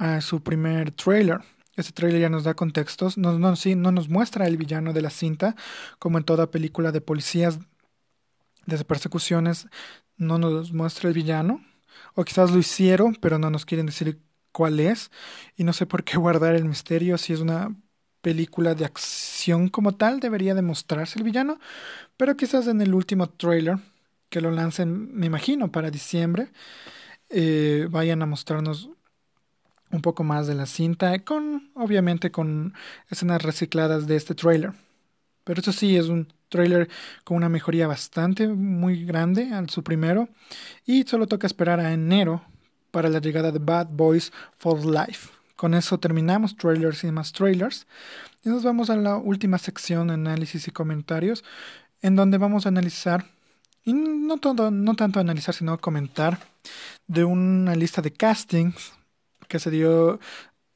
a 0.00 0.22
su 0.22 0.42
primer 0.42 0.92
trailer. 0.92 1.40
Ese 1.76 1.92
trailer 1.92 2.22
ya 2.22 2.30
nos 2.30 2.44
da 2.44 2.54
contextos, 2.54 3.18
no, 3.18 3.38
no, 3.38 3.54
sí, 3.54 3.74
no 3.74 3.92
nos 3.92 4.08
muestra 4.08 4.46
el 4.46 4.56
villano 4.56 4.92
de 4.94 5.02
la 5.02 5.10
cinta, 5.10 5.54
como 5.98 6.18
en 6.18 6.24
toda 6.24 6.50
película 6.50 6.90
de 6.90 7.02
policías, 7.02 7.58
de 8.66 8.84
persecuciones, 8.84 9.68
no 10.16 10.38
nos 10.38 10.72
muestra 10.72 11.08
el 11.08 11.14
villano, 11.14 11.62
o 12.14 12.24
quizás 12.24 12.50
lo 12.50 12.58
hicieron, 12.58 13.14
pero 13.14 13.38
no 13.38 13.50
nos 13.50 13.66
quieren 13.66 13.86
decir 13.86 14.18
cuál 14.52 14.80
es, 14.80 15.10
y 15.56 15.64
no 15.64 15.72
sé 15.74 15.86
por 15.86 16.02
qué 16.02 16.16
guardar 16.18 16.54
el 16.54 16.64
misterio 16.64 17.18
si 17.18 17.34
es 17.34 17.40
una 17.40 17.76
película 18.22 18.74
de 18.74 18.86
acción 18.86 19.68
como 19.68 19.96
tal, 19.96 20.20
debería 20.20 20.54
demostrarse 20.54 21.18
el 21.18 21.24
villano, 21.24 21.58
pero 22.16 22.36
quizás 22.36 22.66
en 22.68 22.80
el 22.80 22.94
último 22.94 23.28
trailer, 23.28 23.78
que 24.30 24.40
lo 24.40 24.50
lancen, 24.50 25.14
me 25.14 25.26
imagino, 25.26 25.70
para 25.70 25.90
diciembre, 25.90 26.52
eh, 27.30 27.86
vayan 27.90 28.22
a 28.22 28.26
mostrarnos 28.26 28.90
un 29.90 30.02
poco 30.02 30.24
más 30.24 30.46
de 30.46 30.54
la 30.54 30.66
cinta, 30.66 31.18
con 31.20 31.70
obviamente 31.74 32.30
con 32.30 32.74
escenas 33.08 33.42
recicladas 33.42 34.06
de 34.06 34.16
este 34.16 34.34
trailer. 34.34 34.72
Pero 35.44 35.60
eso 35.60 35.72
sí, 35.72 35.96
es 35.96 36.08
un 36.08 36.32
trailer 36.48 36.88
con 37.24 37.36
una 37.36 37.48
mejoría 37.48 37.86
bastante 37.86 38.48
muy 38.48 39.04
grande 39.04 39.52
al 39.52 39.70
su 39.70 39.82
primero. 39.82 40.28
Y 40.84 41.04
solo 41.04 41.26
toca 41.26 41.46
esperar 41.46 41.80
a 41.80 41.92
enero 41.92 42.42
para 42.90 43.08
la 43.08 43.20
llegada 43.20 43.52
de 43.52 43.58
Bad 43.58 43.88
Boys 43.90 44.32
for 44.58 44.84
Life. 44.84 45.30
Con 45.56 45.74
eso 45.74 45.98
terminamos 45.98 46.56
trailers 46.56 47.04
y 47.04 47.12
más 47.12 47.32
trailers. 47.32 47.86
Y 48.44 48.48
nos 48.48 48.62
vamos 48.62 48.90
a 48.90 48.96
la 48.96 49.16
última 49.16 49.58
sección, 49.58 50.10
análisis 50.10 50.68
y 50.68 50.70
comentarios, 50.70 51.44
en 52.02 52.16
donde 52.16 52.38
vamos 52.38 52.64
a 52.64 52.70
analizar 52.70 53.26
y 53.84 53.92
no, 53.92 54.38
todo, 54.38 54.70
no 54.70 54.94
tanto 54.94 55.20
analizar, 55.20 55.54
sino 55.54 55.78
comentar 55.78 56.38
de 57.06 57.24
una 57.24 57.74
lista 57.74 58.02
de 58.02 58.12
castings 58.12 58.92
que 59.50 59.58
se 59.58 59.70
dio 59.70 60.20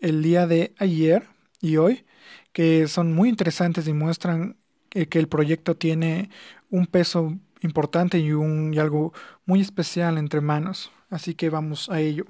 el 0.01 0.23
día 0.23 0.47
de 0.49 0.75
ayer 0.79 1.29
y 1.61 1.77
hoy, 1.77 2.05
que 2.53 2.89
son 2.89 3.15
muy 3.15 3.29
interesantes 3.29 3.87
y 3.87 3.93
muestran 3.93 4.57
eh, 4.91 5.07
que 5.07 5.21
el 5.21 5.29
proyecto 5.29 5.77
tiene 5.77 6.29
un 6.71 6.87
peso 6.87 7.39
importante 7.63 8.19
y, 8.19 8.33
un, 8.33 8.75
y 8.75 8.79
algo 8.79 9.15
muy 9.47 9.61
especial 9.61 10.19
entre 10.19 10.41
manos. 10.41 10.91
Así 11.09 11.35
que 11.35 11.51
vamos 11.51 11.89
a 11.89 12.01
ello. 12.01 12.27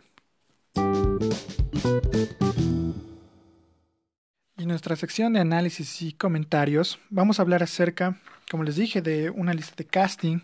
En 4.59 4.69
nuestra 4.69 4.97
sección 4.97 5.33
de 5.33 5.41
análisis 5.41 6.03
y 6.03 6.13
comentarios 6.13 6.99
vamos 7.09 7.39
a 7.39 7.43
hablar 7.43 7.63
acerca, 7.63 8.21
como 8.51 8.65
les 8.65 8.77
dije, 8.77 9.01
de 9.01 9.31
una 9.31 9.55
lista 9.55 9.75
de 9.77 9.87
casting 9.87 10.41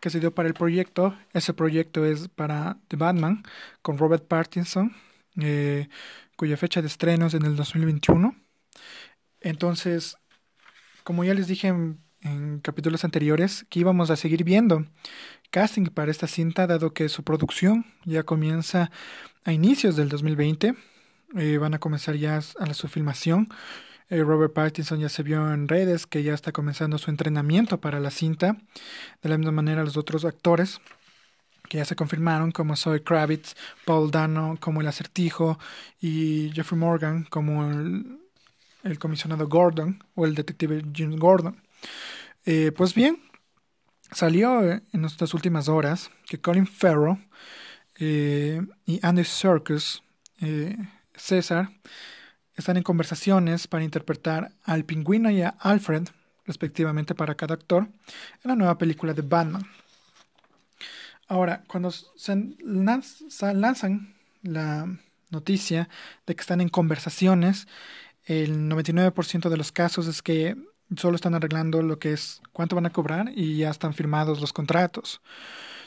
que 0.00 0.10
se 0.10 0.20
dio 0.20 0.32
para 0.32 0.48
el 0.48 0.54
proyecto. 0.54 1.16
Ese 1.32 1.52
proyecto 1.52 2.04
es 2.04 2.28
para 2.28 2.78
The 2.86 2.96
Batman 2.96 3.42
con 3.82 3.98
Robert 3.98 4.26
Pattinson, 4.28 4.94
eh, 5.40 5.88
cuya 6.36 6.56
fecha 6.56 6.80
de 6.80 6.88
estreno 6.88 7.26
es 7.26 7.34
en 7.34 7.44
el 7.44 7.56
2021. 7.56 8.34
Entonces, 9.40 10.16
como 11.04 11.24
ya 11.24 11.34
les 11.34 11.46
dije 11.46 11.68
en, 11.68 12.60
capítulos 12.62 13.04
anteriores, 13.04 13.66
que 13.70 13.80
íbamos 13.80 14.10
a 14.10 14.16
seguir 14.16 14.44
viendo 14.44 14.84
casting 15.50 15.86
para 15.86 16.10
esta 16.10 16.26
cinta, 16.26 16.66
dado 16.66 16.92
que 16.92 17.08
su 17.08 17.24
producción 17.24 17.86
ya 18.04 18.22
comienza 18.22 18.90
a 19.44 19.52
inicios 19.52 19.96
del 19.96 20.08
2020. 20.08 20.74
Eh, 21.36 21.58
van 21.58 21.74
a 21.74 21.78
comenzar 21.78 22.16
ya 22.16 22.36
a 22.36 22.74
su 22.74 22.88
filmación. 22.88 23.48
Eh, 24.10 24.22
Robert 24.22 24.52
Pattinson 24.52 24.98
ya 24.98 25.08
se 25.08 25.22
vio 25.22 25.52
en 25.52 25.68
redes 25.68 26.06
que 26.06 26.22
ya 26.22 26.34
está 26.34 26.52
comenzando 26.52 26.98
su 26.98 27.10
entrenamiento 27.10 27.80
para 27.80 28.00
la 28.00 28.10
cinta. 28.10 28.56
De 29.22 29.28
la 29.28 29.38
misma 29.38 29.52
manera 29.52 29.84
los 29.84 29.96
otros 29.96 30.24
actores 30.24 30.80
que 31.70 31.78
ya 31.78 31.84
se 31.84 31.94
confirmaron 31.94 32.50
como 32.50 32.74
Zoe 32.74 33.04
Kravitz, 33.04 33.54
Paul 33.84 34.10
Dano 34.10 34.58
como 34.58 34.80
el 34.80 34.88
acertijo 34.88 35.56
y 36.00 36.50
Jeffrey 36.52 36.78
Morgan 36.78 37.24
como 37.30 37.64
el, 37.70 38.98
comisionado 38.98 39.46
Gordon 39.46 40.02
o 40.16 40.26
el 40.26 40.34
detective 40.34 40.82
Jim 40.92 41.16
Gordon. 41.16 41.62
Eh, 42.44 42.72
pues 42.76 42.92
bien, 42.92 43.22
salió 44.10 44.62
en 44.62 45.04
estas 45.04 45.32
últimas 45.32 45.68
horas 45.68 46.10
que 46.26 46.40
Colin 46.40 46.66
Farrell 46.66 47.18
eh, 48.00 48.60
y 48.84 48.98
Andy 49.06 49.22
Serkis, 49.22 50.02
eh, 50.40 50.76
César, 51.14 51.70
están 52.56 52.78
en 52.78 52.82
conversaciones 52.82 53.68
para 53.68 53.84
interpretar 53.84 54.50
al 54.64 54.84
pingüino 54.84 55.30
y 55.30 55.42
a 55.42 55.50
Alfred, 55.60 56.08
respectivamente 56.46 57.14
para 57.14 57.36
cada 57.36 57.54
actor, 57.54 57.86
en 58.42 58.48
la 58.48 58.56
nueva 58.56 58.76
película 58.76 59.14
de 59.14 59.22
Batman. 59.22 59.62
Ahora, 61.30 61.62
cuando 61.68 61.92
se 61.92 62.56
lanzan 62.64 64.16
la 64.42 64.98
noticia 65.30 65.88
de 66.26 66.34
que 66.34 66.40
están 66.40 66.60
en 66.60 66.68
conversaciones, 66.68 67.68
el 68.24 68.68
99% 68.68 69.48
de 69.48 69.56
los 69.56 69.70
casos 69.70 70.08
es 70.08 70.22
que 70.22 70.56
solo 70.96 71.14
están 71.14 71.36
arreglando 71.36 71.82
lo 71.82 72.00
que 72.00 72.12
es 72.12 72.42
cuánto 72.52 72.74
van 72.74 72.86
a 72.86 72.90
cobrar 72.90 73.30
y 73.32 73.58
ya 73.58 73.70
están 73.70 73.94
firmados 73.94 74.40
los 74.40 74.52
contratos. 74.52 75.20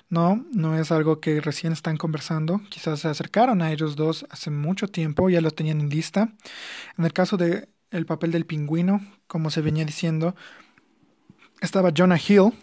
No, 0.08 0.46
no 0.54 0.78
es 0.78 0.94
algo 0.94 1.20
que 1.20 1.42
recién 1.42 1.74
están 1.74 1.98
conversando. 1.98 2.62
Quizás 2.70 3.02
se 3.02 3.10
acercaron 3.10 3.62
a 3.62 3.74
ellos 3.74 3.98
dos 3.98 4.26
hace 4.30 4.50
mucho 4.50 4.88
tiempo, 4.88 5.30
ya 5.30 5.42
lo 5.42 5.52
tenían 5.52 5.82
en 5.82 5.90
lista. 5.90 6.30
En 6.98 7.04
el 7.04 7.12
caso 7.12 7.36
de 7.36 7.68
el 7.92 8.06
papel 8.06 8.32
del 8.32 8.46
pingüino, 8.46 9.06
como 9.28 9.50
se 9.50 9.60
venía 9.60 9.84
diciendo, 9.84 10.38
estaba 11.60 11.92
Jonah 11.94 12.18
Hill 12.18 12.54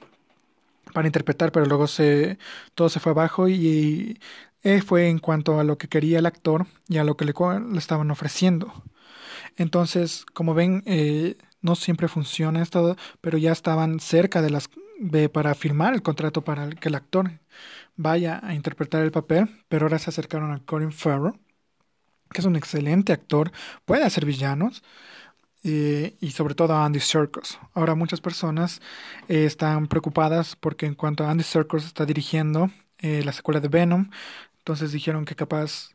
para 0.92 1.08
interpretar, 1.08 1.52
pero 1.52 1.66
luego 1.66 1.86
se 1.86 2.38
todo 2.74 2.88
se 2.88 3.00
fue 3.00 3.12
abajo 3.12 3.48
y, 3.48 4.18
y 4.62 4.80
fue 4.80 5.08
en 5.08 5.18
cuanto 5.18 5.58
a 5.60 5.64
lo 5.64 5.78
que 5.78 5.88
quería 5.88 6.18
el 6.18 6.26
actor 6.26 6.66
y 6.88 6.98
a 6.98 7.04
lo 7.04 7.16
que 7.16 7.24
le, 7.24 7.34
le 7.72 7.78
estaban 7.78 8.10
ofreciendo. 8.10 8.72
Entonces, 9.56 10.24
como 10.34 10.54
ven, 10.54 10.82
eh, 10.86 11.36
no 11.62 11.74
siempre 11.76 12.08
funciona 12.08 12.62
esto, 12.62 12.96
pero 13.20 13.38
ya 13.38 13.52
estaban 13.52 14.00
cerca 14.00 14.42
de 14.42 14.50
las 14.50 14.70
de, 14.98 15.28
para 15.28 15.54
firmar 15.54 15.94
el 15.94 16.02
contrato 16.02 16.44
para 16.44 16.70
que 16.70 16.88
el 16.88 16.94
actor 16.94 17.30
vaya 17.96 18.40
a 18.42 18.54
interpretar 18.54 19.02
el 19.02 19.12
papel, 19.12 19.48
pero 19.68 19.86
ahora 19.86 19.98
se 19.98 20.10
acercaron 20.10 20.52
a 20.52 20.60
Colin 20.64 20.92
Farrell, 20.92 21.34
que 22.32 22.40
es 22.40 22.44
un 22.46 22.56
excelente 22.56 23.12
actor, 23.12 23.52
puede 23.84 24.04
hacer 24.04 24.24
villanos. 24.24 24.82
Eh, 25.62 26.16
y 26.20 26.30
sobre 26.30 26.54
todo 26.54 26.74
a 26.74 26.86
Andy 26.86 27.00
Serkis. 27.00 27.58
Ahora 27.74 27.94
muchas 27.94 28.20
personas 28.20 28.80
eh, 29.28 29.44
están 29.44 29.88
preocupadas 29.88 30.56
porque 30.56 30.86
en 30.86 30.94
cuanto 30.94 31.24
a 31.24 31.30
Andy 31.30 31.44
Serkis 31.44 31.84
está 31.84 32.06
dirigiendo 32.06 32.70
eh, 32.98 33.22
la 33.24 33.32
secuela 33.32 33.60
de 33.60 33.68
Venom, 33.68 34.10
entonces 34.58 34.92
dijeron 34.92 35.24
que 35.26 35.34
capaz 35.36 35.90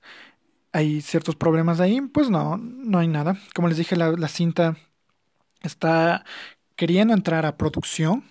hay 0.71 1.01
ciertos 1.01 1.36
problemas 1.36 1.80
ahí, 1.80 2.01
pues 2.01 2.30
no, 2.30 2.58
no 2.58 2.99
hay 2.99 3.08
nada. 3.08 3.38
Como 3.56 3.67
les 3.67 3.78
dije, 3.78 3.95
la, 3.95 4.12
la 4.12 4.28
cinta 4.28 4.75
está 5.63 6.25
queriendo 6.75 7.13
entrar 7.13 7.45
a 7.45 7.58
producción. 7.58 8.23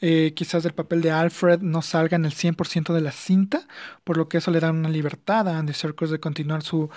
Eh, 0.00 0.32
quizás 0.34 0.64
el 0.64 0.74
papel 0.74 1.02
de 1.02 1.10
Alfred 1.10 1.60
no 1.60 1.82
salga 1.82 2.16
en 2.16 2.24
el 2.24 2.32
100% 2.32 2.94
de 2.94 3.00
la 3.00 3.10
cinta, 3.10 3.66
por 4.04 4.16
lo 4.16 4.28
que 4.28 4.38
eso 4.38 4.50
le 4.50 4.60
da 4.60 4.70
una 4.70 4.88
libertad 4.88 5.48
a 5.48 5.58
Andy 5.58 5.72
Serkis 5.72 6.10
de 6.10 6.20
continuar 6.20 6.62
su, 6.62 6.88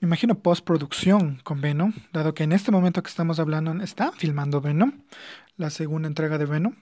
imagino, 0.00 0.38
postproducción 0.38 1.40
con 1.44 1.60
Venom, 1.60 1.92
dado 2.12 2.34
que 2.34 2.44
en 2.44 2.52
este 2.52 2.70
momento 2.70 3.02
que 3.02 3.10
estamos 3.10 3.38
hablando 3.40 3.72
está 3.82 4.12
filmando 4.12 4.60
Venom, 4.60 5.02
la 5.56 5.70
segunda 5.70 6.08
entrega 6.08 6.38
de 6.38 6.46
Venom, 6.46 6.76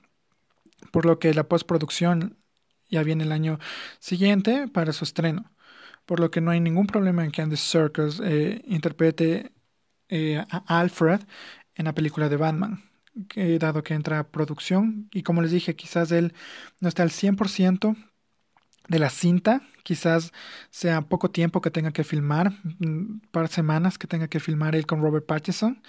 por 0.93 1.07
lo 1.07 1.19
que 1.19 1.35
la 1.35 1.49
postproducción 1.49 2.39
ya 2.89 3.03
viene 3.03 3.25
el 3.25 3.33
año 3.33 3.59
siguiente 3.99 4.69
para 4.69 4.93
su 4.93 5.05
estreno, 5.05 5.53
por 6.07 6.21
lo 6.21 6.31
que 6.31 6.41
no 6.41 6.51
hay 6.53 6.61
ningún 6.61 6.87
problema 6.87 7.25
en 7.25 7.33
que 7.33 7.43
Andy 7.43 7.57
Serkis 7.57 8.21
eh, 8.23 8.63
interprete 8.67 9.53
eh, 10.09 10.45
a 10.51 10.81
Alfred 10.81 11.23
en 11.75 11.87
la 11.87 11.95
película 11.95 12.29
de 12.29 12.37
Batman, 12.37 12.85
dado 13.59 13.83
que 13.83 13.95
entra 13.95 14.19
a 14.21 14.29
producción. 14.29 15.09
Y 15.13 15.23
como 15.23 15.43
les 15.43 15.51
dije, 15.53 15.77
quizás 15.77 16.13
él 16.13 16.35
no 16.81 16.89
está 16.89 17.03
al 17.03 17.11
100% 17.11 17.97
de 18.89 18.99
la 18.99 19.11
cinta, 19.11 19.63
quizás 19.83 20.33
sea 20.71 21.03
poco 21.03 21.31
tiempo 21.31 21.61
que 21.61 21.71
tenga 21.71 21.93
que 21.93 22.05
filmar, 22.05 22.53
un 22.81 23.23
par 23.31 23.49
de 23.49 23.55
semanas 23.55 23.99
que 23.99 24.07
tenga 24.07 24.29
que 24.29 24.41
filmar 24.41 24.77
él 24.77 24.87
con 24.87 25.01
Robert 25.01 25.27
Pattinson. 25.27 25.83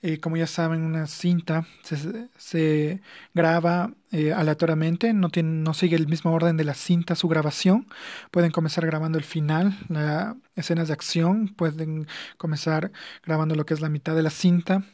Eh, 0.00 0.20
como 0.20 0.36
ya 0.36 0.46
saben, 0.46 0.82
una 0.82 1.08
cinta 1.08 1.66
se, 1.82 2.28
se 2.36 3.02
graba 3.34 3.92
eh, 4.12 4.32
aleatoriamente, 4.32 5.12
no, 5.12 5.28
tiene, 5.30 5.50
no 5.50 5.74
sigue 5.74 5.96
el 5.96 6.06
mismo 6.06 6.32
orden 6.32 6.56
de 6.56 6.64
la 6.64 6.74
cinta 6.74 7.16
su 7.16 7.28
grabación. 7.28 7.88
Pueden 8.30 8.52
comenzar 8.52 8.86
grabando 8.86 9.18
el 9.18 9.24
final, 9.24 9.76
las 9.88 10.36
escenas 10.54 10.88
de 10.88 10.94
acción, 10.94 11.48
pueden 11.48 12.06
comenzar 12.36 12.92
grabando 13.24 13.56
lo 13.56 13.66
que 13.66 13.74
es 13.74 13.80
la 13.80 13.88
mitad 13.88 14.14
de 14.14 14.22
la 14.22 14.30
cinta 14.30 14.84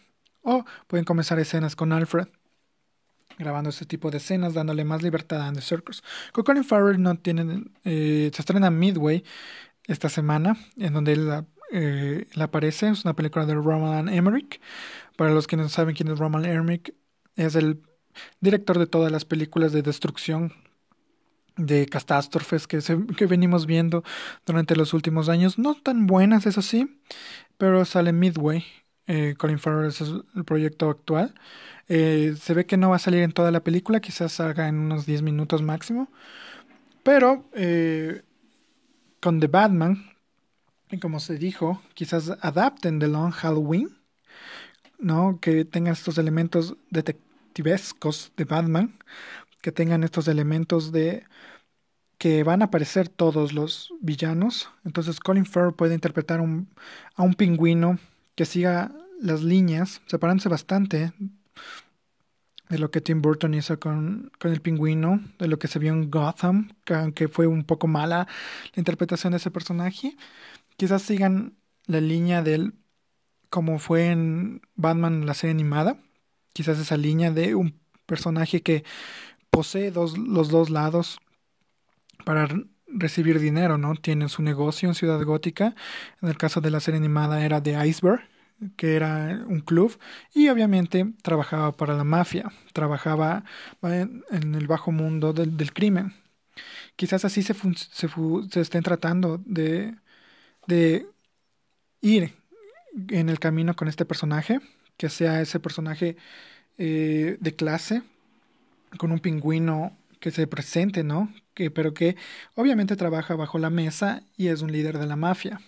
o 0.45 0.65
pueden 0.87 1.05
comenzar 1.05 1.39
escenas 1.41 1.75
con 1.75 1.93
Alfred, 1.93 2.29
grabando 3.39 3.71
este 3.71 3.87
tipo 3.87 4.11
de 4.11 4.19
escenas, 4.19 4.55
dándole 4.55 4.85
más 4.85 5.03
libertad 5.03 5.41
a 5.41 5.49
Andy 5.49 5.61
Serkis. 5.61 6.03
Con 6.33 6.45
Colin 6.45 6.65
Farrell 6.65 7.03
no 7.03 7.17
tienen, 7.17 7.73
eh, 7.85 8.31
se 8.33 8.43
estrena 8.43 8.71
Midway 8.71 9.25
esta 9.87 10.09
semana, 10.09 10.57
en 10.77 10.93
donde 10.93 11.13
él, 11.13 11.45
eh, 11.73 12.27
aparece. 12.39 12.89
Es 12.89 13.05
una 13.05 13.15
película 13.15 13.47
de 13.47 13.55
Roman 13.55 14.09
Emmerich. 14.09 14.61
Para 15.17 15.33
los 15.33 15.47
que 15.47 15.57
no 15.57 15.69
saben 15.69 15.95
quién 15.95 16.09
es 16.09 16.19
Roman 16.19 16.45
Emmerich, 16.45 16.95
es 17.37 17.57
el 17.57 17.83
director 18.41 18.79
de 18.79 18.87
todas 18.87 19.11
las 19.11 19.25
películas 19.25 19.73
de 19.73 19.83
destrucción 19.83 20.53
de 21.57 21.87
catástrofes 21.87 22.67
que, 22.67 22.81
que 23.17 23.27
venimos 23.27 23.67
viendo 23.67 24.03
durante 24.45 24.77
los 24.77 24.93
últimos 24.93 25.29
años. 25.29 25.59
No 25.59 25.75
tan 25.75 26.07
buenas, 26.07 26.47
eso 26.47 26.63
sí, 26.63 27.01
pero 27.59 27.85
sale 27.85 28.13
Midway 28.13 28.65
eh, 29.07 29.35
Colin 29.37 29.59
Farrell 29.59 29.89
es 29.89 30.01
el 30.01 30.45
proyecto 30.45 30.89
actual. 30.91 31.35
Eh, 31.89 32.35
se 32.41 32.55
ve 32.55 32.67
que 32.67 32.77
no 32.77 32.91
va 32.91 32.97
a 32.97 32.99
salir 32.99 33.23
en 33.23 33.33
toda 33.33 33.51
la 33.51 33.63
película, 33.63 34.01
quizás 34.01 34.33
salga 34.33 34.69
en 34.69 34.79
unos 34.79 35.07
10 35.07 35.23
minutos 35.23 35.63
máximo. 35.63 36.09
Pero 37.03 37.45
eh, 37.55 38.23
con 39.21 39.41
The 39.41 39.49
Batman, 39.49 40.11
y 40.91 40.99
como 40.99 41.21
se 41.21 41.37
dijo, 41.37 41.83
quizás 41.95 42.31
adapten 42.41 42.99
The 42.99 43.09
Long 43.09 43.33
Halloween, 43.33 43.91
¿no? 44.99 45.39
Que 45.41 45.65
tengan 45.65 45.93
estos 45.95 46.19
elementos 46.19 46.77
detectivescos 46.91 48.33
de 48.37 48.45
Batman, 48.45 48.99
que 49.63 49.73
tengan 49.73 50.05
estos 50.05 50.29
elementos 50.29 50.93
de 50.93 51.25
que 52.19 52.43
van 52.45 52.63
a 52.63 52.67
aparecer 52.67 53.09
todos 53.09 53.53
los 53.53 53.93
villanos. 54.01 54.71
Entonces 54.85 55.21
Colin 55.21 55.47
Farrell 55.47 55.75
puede 55.75 55.95
interpretar 55.95 56.41
a 56.41 56.43
un 57.23 57.35
pingüino 57.35 57.99
que 58.35 58.45
siga 58.45 58.93
las 59.21 59.43
líneas, 59.43 60.03
separándose 60.07 60.49
bastante 60.49 61.13
de 62.69 62.79
lo 62.79 62.91
que 62.91 63.01
Tim 63.01 63.23
Burton 63.23 63.55
hizo 63.55 63.79
con, 63.79 64.33
con 64.39 64.53
el 64.53 64.61
pingüino, 64.61 65.21
de 65.39 65.49
lo 65.49 65.59
que 65.59 65.69
se 65.69 65.79
vio 65.79 65.93
en 65.93 66.11
Gotham, 66.11 66.75
que 66.85 66.95
aunque 66.95 67.29
fue 67.29 67.47
un 67.47 67.65
poco 67.65 67.87
mala 67.87 68.27
la 68.75 68.81
interpretación 68.81 69.33
de 69.33 69.37
ese 69.37 69.51
personaje, 69.51 70.17
quizás 70.77 71.03
sigan 71.03 71.55
la 71.87 72.01
línea 72.01 72.43
del 72.43 72.75
como 73.51 73.79
fue 73.79 74.09
en 74.09 74.63
Batman 74.75 75.27
la 75.27 75.35
serie 75.35 75.53
animada, 75.53 75.97
quizás 76.53 76.79
esa 76.79 76.97
línea 76.97 77.31
de 77.31 77.55
un 77.55 77.79
personaje 78.05 78.63
que 78.63 78.85
posee 79.51 79.93
dos, 79.93 80.19
los 80.19 80.49
dos 80.49 80.71
lados 80.71 81.21
para 82.25 82.49
recibir 82.95 83.39
dinero, 83.41 83.79
¿no? 83.79 83.95
Tiene 83.95 84.29
su 84.29 84.43
negocio 84.43 84.89
en 84.89 84.95
Ciudad 84.95 85.23
Gótica. 85.23 85.75
En 86.23 86.29
el 86.29 86.37
caso 86.37 86.61
de 86.61 86.71
la 86.71 86.81
serie 86.81 86.99
animada 86.99 87.45
era 87.45 87.61
de 87.61 87.87
Iceberg, 87.87 88.23
que 88.77 88.97
era 88.97 89.45
un 89.47 89.61
club, 89.61 89.99
y 90.33 90.49
obviamente 90.49 91.13
trabajaba 91.23 91.73
para 91.73 91.95
la 91.95 92.05
mafia, 92.05 92.53
trabajaba 92.73 93.45
en, 93.83 94.25
el 94.31 94.67
bajo 94.67 94.93
mundo 94.93 95.33
del, 95.33 95.73
crimen. 95.73 96.15
Quizás 96.97 97.25
así 97.25 97.43
se, 97.43 97.55
se, 97.55 98.09
se 98.51 98.61
estén 98.61 98.83
tratando 98.83 99.41
de, 99.45 99.95
de 100.67 101.07
ir 102.01 102.35
en 103.09 103.29
el 103.29 103.39
camino 103.39 103.75
con 103.75 103.89
este 103.89 104.05
personaje, 104.05 104.61
que 104.97 105.09
sea 105.09 105.41
ese 105.41 105.61
personaje 105.61 106.17
eh, 106.79 107.37
de 107.41 107.57
clase, 107.57 108.03
con 108.99 109.11
un 109.13 109.19
pingüino 109.19 109.97
que 110.25 110.31
se 110.31 110.47
presente, 110.47 111.05
¿no? 111.05 111.31
Que, 111.53 111.71
pero 111.71 111.93
que 111.93 112.17
obviamente 112.55 112.97
trabaja 112.97 113.37
bajo 113.37 113.59
la 113.59 113.69
mesa 113.69 114.23
y 114.39 114.49
es 114.49 114.63
un 114.63 114.73
líder 114.73 114.97
de 114.97 115.07
la 115.07 115.17
mafia. 115.17 115.61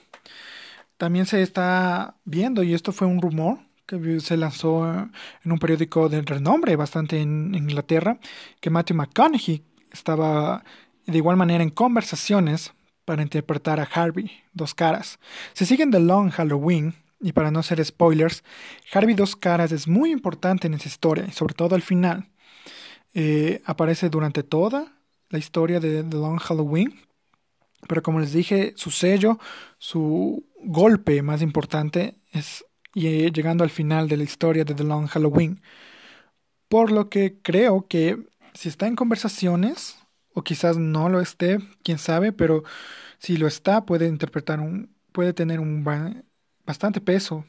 También 0.96 1.26
se 1.26 1.42
está 1.42 2.16
viendo, 2.24 2.62
y 2.62 2.72
esto 2.72 2.90
fue 2.92 3.06
un 3.06 3.20
rumor 3.20 3.58
que 3.84 4.18
se 4.20 4.38
lanzó 4.38 4.90
en 5.44 5.52
un 5.52 5.58
periódico 5.58 6.08
de 6.08 6.22
renombre 6.22 6.74
bastante 6.74 7.20
en 7.20 7.54
Inglaterra, 7.54 8.18
que 8.62 8.70
Matthew 8.70 8.96
McConaughey 8.96 9.62
estaba 9.92 10.64
de 11.04 11.18
igual 11.18 11.36
manera 11.36 11.62
en 11.62 11.68
conversaciones 11.68 12.72
para 13.04 13.20
interpretar 13.20 13.78
a 13.78 13.82
Harvey, 13.92 14.30
Dos 14.54 14.72
Caras. 14.72 15.18
Se 15.52 15.66
siguen 15.66 15.90
The 15.90 16.00
Long 16.00 16.30
Halloween, 16.30 16.94
y 17.20 17.32
para 17.32 17.50
no 17.50 17.62
ser 17.62 17.84
spoilers, 17.84 18.42
Harvey 18.90 19.14
Dos 19.14 19.36
Caras 19.36 19.70
es 19.70 19.86
muy 19.86 20.12
importante 20.12 20.66
en 20.66 20.72
esa 20.72 20.88
historia, 20.88 21.26
y 21.28 21.32
sobre 21.32 21.52
todo 21.52 21.74
al 21.74 21.82
final. 21.82 22.30
Eh, 23.18 23.62
aparece 23.64 24.10
durante 24.10 24.42
toda 24.42 24.92
la 25.30 25.38
historia 25.38 25.80
de 25.80 26.04
The 26.04 26.16
Long 26.16 26.38
Halloween, 26.38 27.00
pero 27.88 28.02
como 28.02 28.20
les 28.20 28.34
dije, 28.34 28.74
su 28.76 28.90
sello, 28.90 29.38
su 29.78 30.44
golpe 30.62 31.22
más 31.22 31.40
importante 31.40 32.16
es 32.32 32.62
llegando 32.92 33.64
al 33.64 33.70
final 33.70 34.06
de 34.06 34.18
la 34.18 34.24
historia 34.24 34.66
de 34.66 34.74
The 34.74 34.84
Long 34.84 35.06
Halloween. 35.06 35.62
Por 36.68 36.92
lo 36.92 37.08
que 37.08 37.38
creo 37.40 37.86
que 37.88 38.18
si 38.52 38.68
está 38.68 38.86
en 38.86 38.96
conversaciones, 38.96 39.96
o 40.34 40.42
quizás 40.42 40.76
no 40.76 41.08
lo 41.08 41.22
esté, 41.22 41.58
quién 41.82 41.96
sabe, 41.96 42.32
pero 42.32 42.64
si 43.18 43.38
lo 43.38 43.46
está, 43.46 43.86
puede 43.86 44.08
interpretar 44.08 44.60
un, 44.60 44.94
puede 45.12 45.32
tener 45.32 45.60
un 45.60 45.82
bastante 46.66 47.00
peso 47.00 47.46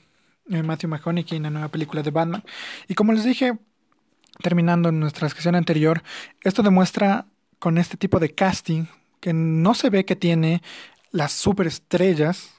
en 0.50 0.66
Matthew 0.66 0.92
McConaughey 0.92 1.36
en 1.36 1.44
la 1.44 1.50
nueva 1.50 1.68
película 1.68 2.04
de 2.04 2.12
Batman. 2.12 2.44
Y 2.88 2.96
como 2.96 3.12
les 3.12 3.26
dije, 3.26 3.58
terminando 4.42 4.92
nuestra 4.92 5.30
sesión 5.30 5.56
anterior, 5.56 6.04
esto 6.42 6.64
demuestra 6.64 7.26
con 7.60 7.78
este 7.78 7.98
tipo 7.98 8.20
de 8.20 8.34
casting 8.34 8.86
que 9.20 9.34
no 9.34 9.74
se 9.74 9.90
ve 9.90 10.06
que 10.06 10.16
tiene 10.16 10.62
las 11.12 11.32
superestrellas 11.32 12.54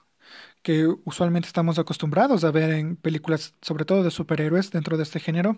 que 0.63 0.87
usualmente 1.05 1.47
estamos 1.47 1.79
acostumbrados 1.79 2.45
a 2.45 2.51
ver 2.51 2.71
en 2.71 2.97
películas, 2.97 3.55
sobre 3.63 3.85
todo 3.85 4.03
de 4.03 4.11
superhéroes 4.11 4.71
dentro 4.71 4.97
de 4.97 5.05
este 5.05 5.21
género, 5.21 5.57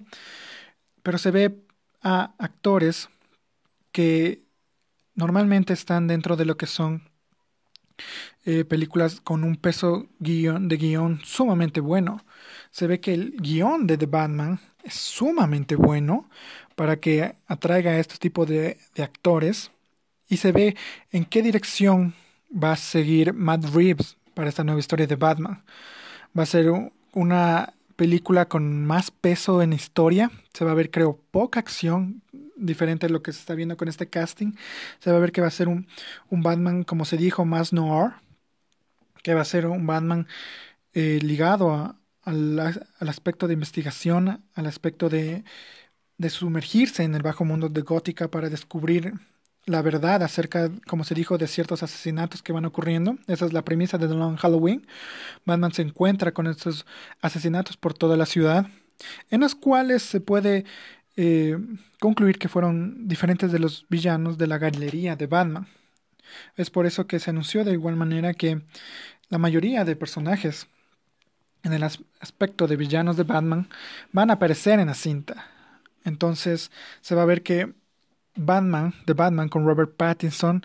pero 1.02 1.18
se 1.18 1.30
ve 1.30 1.64
a 2.02 2.34
actores 2.38 3.08
que 3.92 4.44
normalmente 5.14 5.72
están 5.72 6.06
dentro 6.06 6.36
de 6.36 6.44
lo 6.44 6.56
que 6.56 6.66
son 6.66 7.10
eh, 8.44 8.64
películas 8.64 9.20
con 9.20 9.44
un 9.44 9.56
peso 9.56 10.06
de 10.18 10.76
guion 10.76 11.20
sumamente 11.24 11.80
bueno. 11.80 12.24
Se 12.70 12.86
ve 12.86 13.00
que 13.00 13.14
el 13.14 13.32
guion 13.36 13.86
de 13.86 13.98
The 13.98 14.06
Batman 14.06 14.60
es 14.82 14.94
sumamente 14.94 15.76
bueno 15.76 16.28
para 16.74 16.96
que 16.96 17.34
atraiga 17.46 17.92
a 17.92 17.98
este 17.98 18.16
tipo 18.16 18.46
de, 18.46 18.78
de 18.94 19.02
actores 19.02 19.70
y 20.28 20.38
se 20.38 20.52
ve 20.52 20.76
en 21.10 21.24
qué 21.24 21.42
dirección 21.42 22.14
va 22.52 22.72
a 22.72 22.76
seguir 22.76 23.32
Matt 23.34 23.64
Reeves 23.74 24.16
para 24.34 24.48
esta 24.48 24.64
nueva 24.64 24.80
historia 24.80 25.06
de 25.06 25.16
Batman. 25.16 25.62
Va 26.36 26.44
a 26.44 26.46
ser 26.46 26.70
una 27.12 27.74
película 27.96 28.48
con 28.48 28.86
más 28.86 29.10
peso 29.10 29.60
en 29.60 29.72
historia. 29.72 30.30
Se 30.54 30.64
va 30.64 30.70
a 30.70 30.74
ver, 30.74 30.90
creo, 30.90 31.20
poca 31.30 31.60
acción, 31.60 32.22
diferente 32.56 33.06
a 33.06 33.08
lo 33.10 33.22
que 33.22 33.32
se 33.32 33.40
está 33.40 33.54
viendo 33.54 33.76
con 33.76 33.88
este 33.88 34.08
casting. 34.08 34.52
Se 35.00 35.10
va 35.10 35.18
a 35.18 35.20
ver 35.20 35.32
que 35.32 35.40
va 35.42 35.48
a 35.48 35.50
ser 35.50 35.68
un, 35.68 35.86
un 36.30 36.42
Batman, 36.42 36.84
como 36.84 37.04
se 37.04 37.16
dijo, 37.16 37.44
más 37.44 37.72
noir. 37.72 38.12
Que 39.22 39.34
va 39.34 39.42
a 39.42 39.44
ser 39.44 39.66
un 39.66 39.86
Batman 39.86 40.26
eh, 40.94 41.18
ligado 41.22 41.94
al, 42.22 42.58
al, 42.58 43.08
aspecto 43.08 43.46
de 43.46 43.54
investigación, 43.54 44.44
al 44.54 44.66
aspecto 44.66 45.08
de, 45.08 45.44
de 46.18 46.30
sumergirse 46.30 47.02
en 47.02 47.14
el 47.14 47.22
bajo 47.22 47.44
mundo 47.44 47.68
de 47.68 47.80
Gótica 47.80 48.30
para 48.30 48.50
descubrir 48.50 49.14
la 49.66 49.82
verdad 49.82 50.22
acerca, 50.22 50.70
como 50.86 51.04
se 51.04 51.14
dijo, 51.14 51.38
de 51.38 51.46
ciertos 51.46 51.82
asesinatos 51.82 52.42
que 52.42 52.52
van 52.52 52.64
ocurriendo. 52.64 53.16
Esa 53.26 53.46
es 53.46 53.52
la 53.52 53.64
premisa 53.64 53.98
de 53.98 54.08
The 54.08 54.14
Long 54.14 54.36
Halloween. 54.36 54.86
Batman 55.44 55.72
se 55.72 55.82
encuentra 55.82 56.32
con 56.32 56.46
estos 56.46 56.86
asesinatos 57.20 57.76
por 57.76 57.94
toda 57.94 58.16
la 58.16 58.26
ciudad, 58.26 58.66
en 59.30 59.40
los 59.40 59.54
cuales 59.54 60.02
se 60.02 60.20
puede 60.20 60.64
eh, 61.16 61.58
concluir 62.00 62.38
que 62.38 62.48
fueron 62.48 63.06
diferentes 63.08 63.52
de 63.52 63.58
los 63.58 63.86
villanos 63.88 64.38
de 64.38 64.46
la 64.46 64.58
galería 64.58 65.16
de 65.16 65.26
Batman. 65.26 65.68
Es 66.56 66.70
por 66.70 66.86
eso 66.86 67.06
que 67.06 67.18
se 67.18 67.30
anunció 67.30 67.64
de 67.64 67.72
igual 67.72 67.96
manera 67.96 68.34
que 68.34 68.62
la 69.28 69.38
mayoría 69.38 69.84
de 69.84 69.96
personajes 69.96 70.66
en 71.62 71.72
el 71.72 71.82
aspecto 71.82 72.66
de 72.66 72.76
villanos 72.76 73.16
de 73.16 73.24
Batman 73.24 73.68
van 74.12 74.30
a 74.30 74.34
aparecer 74.34 74.78
en 74.80 74.86
la 74.86 74.94
cinta. 74.94 75.48
Entonces 76.04 76.70
se 77.00 77.14
va 77.14 77.22
a 77.22 77.26
ver 77.26 77.42
que 77.42 77.74
Batman, 78.36 78.94
de 79.06 79.12
Batman 79.12 79.48
con 79.48 79.66
Robert 79.66 79.96
Pattinson, 79.96 80.64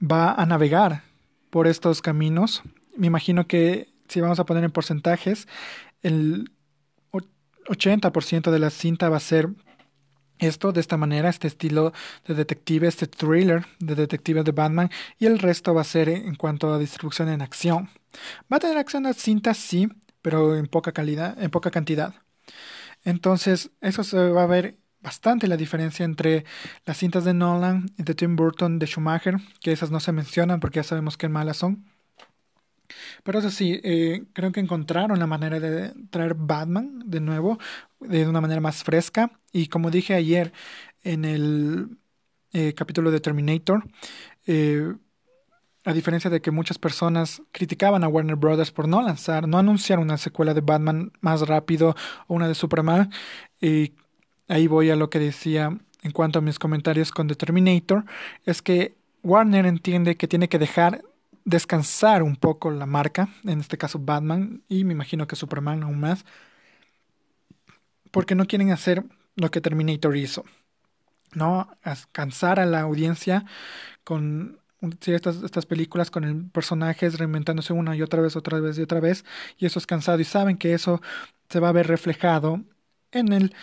va 0.00 0.32
a 0.32 0.46
navegar 0.46 1.02
por 1.50 1.66
estos 1.66 2.02
caminos. 2.02 2.62
Me 2.96 3.06
imagino 3.06 3.46
que 3.46 3.88
si 4.08 4.20
vamos 4.20 4.38
a 4.38 4.44
poner 4.44 4.64
en 4.64 4.70
porcentajes, 4.70 5.48
el 6.02 6.50
80% 7.68 8.50
de 8.50 8.58
la 8.58 8.70
cinta 8.70 9.08
va 9.08 9.16
a 9.16 9.20
ser 9.20 9.48
esto 10.38 10.72
de 10.72 10.80
esta 10.80 10.96
manera, 10.96 11.28
este 11.28 11.48
estilo 11.48 11.92
de 12.26 12.34
detective, 12.34 12.86
este 12.86 13.06
thriller 13.06 13.66
de 13.78 13.94
detective 13.94 14.42
de 14.42 14.52
Batman, 14.52 14.90
y 15.18 15.26
el 15.26 15.38
resto 15.38 15.74
va 15.74 15.80
a 15.80 15.84
ser 15.84 16.08
en 16.08 16.34
cuanto 16.34 16.72
a 16.72 16.78
distribución 16.78 17.28
en 17.28 17.42
acción. 17.42 17.88
Va 18.52 18.58
a 18.58 18.60
tener 18.60 18.76
acción 18.76 19.04
la 19.04 19.14
cinta, 19.14 19.54
sí, 19.54 19.88
pero 20.26 20.56
en 20.56 20.66
poca 20.66 20.90
calidad, 20.90 21.40
en 21.40 21.52
poca 21.52 21.70
cantidad. 21.70 22.16
Entonces, 23.04 23.70
eso 23.80 24.02
se 24.02 24.18
va 24.30 24.42
a 24.42 24.46
ver 24.46 24.76
bastante 25.00 25.46
la 25.46 25.56
diferencia 25.56 26.04
entre 26.04 26.44
las 26.84 26.96
cintas 26.98 27.24
de 27.24 27.32
Nolan 27.32 27.86
y 27.96 28.02
de 28.02 28.16
Tim 28.16 28.34
Burton 28.34 28.80
de 28.80 28.86
Schumacher, 28.86 29.36
que 29.60 29.70
esas 29.70 29.92
no 29.92 30.00
se 30.00 30.10
mencionan 30.10 30.58
porque 30.58 30.80
ya 30.80 30.82
sabemos 30.82 31.16
qué 31.16 31.28
malas 31.28 31.58
son. 31.58 31.84
Pero 33.22 33.38
eso 33.38 33.50
sí, 33.52 33.80
eh, 33.84 34.24
creo 34.32 34.50
que 34.50 34.58
encontraron 34.58 35.20
la 35.20 35.28
manera 35.28 35.60
de 35.60 35.92
traer 36.10 36.34
Batman 36.34 37.04
de 37.06 37.20
nuevo, 37.20 37.60
de 38.00 38.26
una 38.26 38.40
manera 38.40 38.60
más 38.60 38.82
fresca. 38.82 39.30
Y 39.52 39.68
como 39.68 39.92
dije 39.92 40.14
ayer 40.14 40.52
en 41.04 41.24
el 41.24 41.98
eh, 42.52 42.74
capítulo 42.74 43.12
de 43.12 43.20
Terminator, 43.20 43.84
eh, 44.48 44.92
a 45.86 45.92
diferencia 45.92 46.28
de 46.28 46.40
que 46.42 46.50
muchas 46.50 46.78
personas 46.78 47.42
criticaban 47.52 48.02
a 48.02 48.08
Warner 48.08 48.34
Brothers 48.34 48.72
por 48.72 48.88
no 48.88 49.00
lanzar, 49.00 49.46
no 49.46 49.56
anunciar 49.56 50.00
una 50.00 50.18
secuela 50.18 50.52
de 50.52 50.60
Batman 50.60 51.12
más 51.20 51.42
rápido 51.42 51.94
o 52.26 52.34
una 52.34 52.48
de 52.48 52.56
Superman, 52.56 53.12
y 53.60 53.92
ahí 54.48 54.66
voy 54.66 54.90
a 54.90 54.96
lo 54.96 55.10
que 55.10 55.20
decía 55.20 55.78
en 56.02 56.10
cuanto 56.10 56.40
a 56.40 56.42
mis 56.42 56.58
comentarios 56.58 57.12
con 57.12 57.28
The 57.28 57.36
Terminator, 57.36 58.04
es 58.44 58.62
que 58.62 58.96
Warner 59.22 59.64
entiende 59.64 60.16
que 60.16 60.26
tiene 60.26 60.48
que 60.48 60.58
dejar 60.58 61.02
descansar 61.44 62.24
un 62.24 62.34
poco 62.34 62.72
la 62.72 62.86
marca, 62.86 63.28
en 63.44 63.60
este 63.60 63.78
caso 63.78 64.00
Batman, 64.00 64.62
y 64.68 64.82
me 64.82 64.92
imagino 64.92 65.28
que 65.28 65.36
Superman 65.36 65.84
aún 65.84 66.00
más, 66.00 66.24
porque 68.10 68.34
no 68.34 68.46
quieren 68.46 68.72
hacer 68.72 69.04
lo 69.36 69.52
que 69.52 69.60
Terminator 69.60 70.16
hizo, 70.16 70.44
¿no? 71.32 71.68
Cansar 72.10 72.58
a 72.58 72.66
la 72.66 72.80
audiencia 72.80 73.44
con 74.02 74.58
estas, 75.06 75.42
estas 75.42 75.66
películas 75.66 76.10
con 76.10 76.24
el 76.24 76.50
personajes 76.50 77.18
reinventándose 77.18 77.72
una 77.72 77.96
y 77.96 78.02
otra 78.02 78.22
vez, 78.22 78.36
otra 78.36 78.60
vez 78.60 78.78
y 78.78 78.82
otra 78.82 79.00
vez, 79.00 79.24
y 79.58 79.66
eso 79.66 79.78
es 79.78 79.86
cansado, 79.86 80.20
y 80.20 80.24
saben 80.24 80.56
que 80.58 80.74
eso 80.74 81.00
se 81.48 81.60
va 81.60 81.70
a 81.70 81.72
ver 81.72 81.86
reflejado 81.86 82.62
en 83.12 83.32
el 83.32 83.54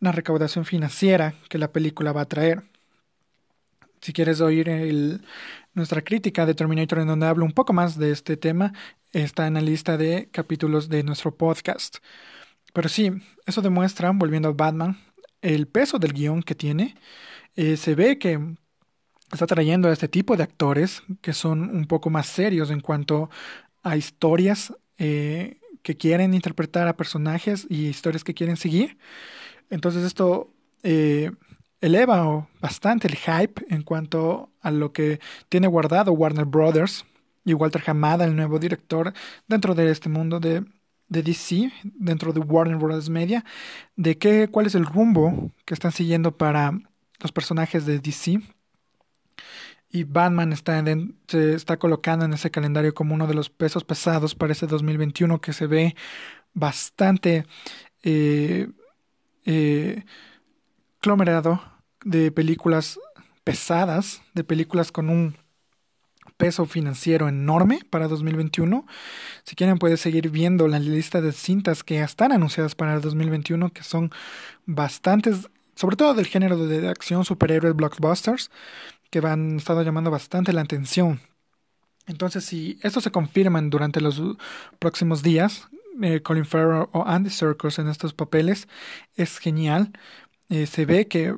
la 0.00 0.12
recaudación 0.12 0.64
financiera 0.64 1.34
que 1.48 1.58
la 1.58 1.72
película 1.72 2.12
va 2.12 2.22
a 2.22 2.28
traer. 2.28 2.62
Si 4.00 4.12
quieres 4.12 4.40
oír 4.40 4.70
nuestra 5.74 6.02
crítica 6.02 6.46
de 6.46 6.54
Terminator 6.54 7.00
en 7.00 7.08
donde 7.08 7.26
hablo 7.26 7.44
un 7.44 7.52
poco 7.52 7.72
más 7.72 7.98
de 7.98 8.12
este 8.12 8.36
tema, 8.36 8.72
está 9.12 9.46
en 9.46 9.54
la 9.54 9.60
lista 9.60 9.96
de 9.96 10.28
capítulos 10.30 10.88
de 10.88 11.02
nuestro 11.02 11.36
podcast. 11.36 11.98
Pero 12.72 12.88
sí, 12.88 13.10
eso 13.46 13.62
demuestra, 13.62 14.10
volviendo 14.14 14.50
a 14.50 14.52
Batman, 14.52 14.98
el 15.42 15.66
peso 15.66 15.98
del 15.98 16.12
guion 16.12 16.42
que 16.42 16.54
tiene. 16.54 16.94
Eh, 17.56 17.76
se 17.76 17.94
ve 17.94 18.18
que 18.18 18.38
está 19.32 19.46
trayendo 19.46 19.88
a 19.88 19.92
este 19.92 20.08
tipo 20.08 20.36
de 20.36 20.42
actores 20.42 21.02
que 21.20 21.32
son 21.32 21.74
un 21.74 21.86
poco 21.86 22.10
más 22.10 22.26
serios 22.26 22.70
en 22.70 22.80
cuanto 22.80 23.30
a 23.82 23.96
historias 23.96 24.74
eh, 24.98 25.58
que 25.82 25.96
quieren 25.96 26.34
interpretar 26.34 26.88
a 26.88 26.96
personajes 26.96 27.66
y 27.68 27.86
historias 27.86 28.24
que 28.24 28.34
quieren 28.34 28.56
seguir. 28.56 28.98
Entonces 29.70 30.04
esto 30.04 30.52
eh, 30.82 31.30
eleva 31.80 32.48
bastante 32.60 33.08
el 33.08 33.16
hype 33.16 33.64
en 33.68 33.82
cuanto 33.82 34.50
a 34.60 34.70
lo 34.70 34.92
que 34.92 35.20
tiene 35.48 35.66
guardado 35.66 36.12
Warner 36.12 36.44
Brothers 36.44 37.04
y 37.44 37.54
Walter 37.54 37.82
Hamada, 37.86 38.24
el 38.24 38.36
nuevo 38.36 38.58
director 38.58 39.12
dentro 39.46 39.74
de 39.74 39.90
este 39.90 40.08
mundo 40.08 40.40
de, 40.40 40.64
de 41.08 41.22
DC, 41.22 41.72
dentro 41.84 42.32
de 42.32 42.40
Warner 42.40 42.76
Brothers 42.76 43.08
Media, 43.08 43.44
de 43.96 44.18
qué, 44.18 44.48
cuál 44.48 44.66
es 44.66 44.74
el 44.74 44.86
rumbo 44.86 45.52
que 45.64 45.74
están 45.74 45.92
siguiendo 45.92 46.36
para 46.36 46.78
los 47.20 47.32
personajes 47.32 47.86
de 47.86 47.98
DC. 47.98 48.40
Y 49.90 50.04
Batman 50.04 50.52
está 50.52 50.84
se 51.28 51.54
está 51.54 51.78
colocando 51.78 52.24
en 52.24 52.34
ese 52.34 52.50
calendario 52.50 52.94
como 52.94 53.14
uno 53.14 53.26
de 53.26 53.34
los 53.34 53.48
pesos 53.48 53.84
pesados 53.84 54.34
para 54.34 54.52
ese 54.52 54.66
2021 54.66 55.40
que 55.40 55.52
se 55.52 55.66
ve 55.66 55.96
bastante 56.52 57.46
eh, 58.02 58.68
eh, 59.46 60.04
de 62.04 62.30
películas 62.30 62.98
pesadas, 63.44 64.22
de 64.34 64.44
películas 64.44 64.92
con 64.92 65.08
un 65.08 65.36
peso 66.36 66.66
financiero 66.66 67.28
enorme 67.28 67.80
para 67.90 68.08
2021. 68.08 68.86
Si 69.44 69.56
quieren 69.56 69.78
pueden 69.78 69.96
seguir 69.96 70.30
viendo 70.30 70.68
la 70.68 70.78
lista 70.78 71.20
de 71.20 71.32
cintas 71.32 71.82
que 71.82 72.00
están 72.00 72.32
anunciadas 72.32 72.74
para 72.74 72.94
el 72.94 73.00
2021, 73.00 73.72
que 73.72 73.82
son 73.82 74.10
bastantes, 74.66 75.48
sobre 75.74 75.96
todo 75.96 76.14
del 76.14 76.26
género 76.26 76.56
de 76.56 76.88
acción, 76.88 77.24
superhéroes, 77.24 77.74
blockbusters, 77.74 78.50
que 79.10 79.20
van 79.20 79.56
estado 79.56 79.82
llamando 79.82 80.10
bastante 80.10 80.52
la 80.52 80.62
atención. 80.62 81.20
Entonces, 82.06 82.44
si 82.44 82.78
esto 82.82 83.00
se 83.00 83.10
confirman 83.10 83.70
durante 83.70 84.00
los 84.00 84.20
próximos 84.78 85.22
días, 85.22 85.68
eh, 86.02 86.22
Colin 86.22 86.44
Farrell 86.44 86.88
o 86.92 87.04
Andy 87.06 87.30
Serkis 87.30 87.78
en 87.78 87.88
estos 87.88 88.14
papeles, 88.14 88.68
es 89.14 89.38
genial. 89.38 89.92
Eh, 90.48 90.66
se 90.66 90.86
ve 90.86 91.06
que 91.08 91.32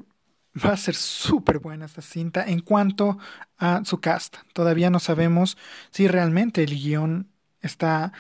va 0.55 0.73
a 0.73 0.77
ser 0.77 0.95
súper 0.95 1.59
buena 1.59 1.87
esta 1.87 2.03
cinta 2.03 2.45
en 2.45 2.61
cuanto 2.61 3.19
a 3.59 3.85
su 3.85 4.01
cast. 4.01 4.39
Todavía 4.53 4.91
no 4.91 5.01
sabemos 5.01 5.57
si 5.91 6.09
realmente 6.09 6.63
el 6.63 6.75
guion 6.75 7.29
está 7.63 8.13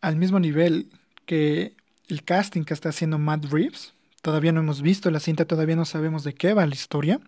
al 0.00 0.16
mismo 0.16 0.38
nivel 0.40 0.90
que 1.26 1.76
el 2.08 2.24
casting 2.24 2.64
que 2.64 2.74
está 2.74 2.90
haciendo 2.90 3.18
Matt 3.18 3.46
Reeves. 3.46 3.94
Todavía 4.24 4.52
no 4.52 4.60
hemos 4.60 4.80
visto 4.80 5.10
la 5.10 5.20
cinta, 5.20 5.44
todavía 5.44 5.76
no 5.76 5.84
sabemos 5.84 6.24
de 6.24 6.32
qué 6.32 6.54
va 6.54 6.64
la 6.64 6.74
historia, 6.74 7.20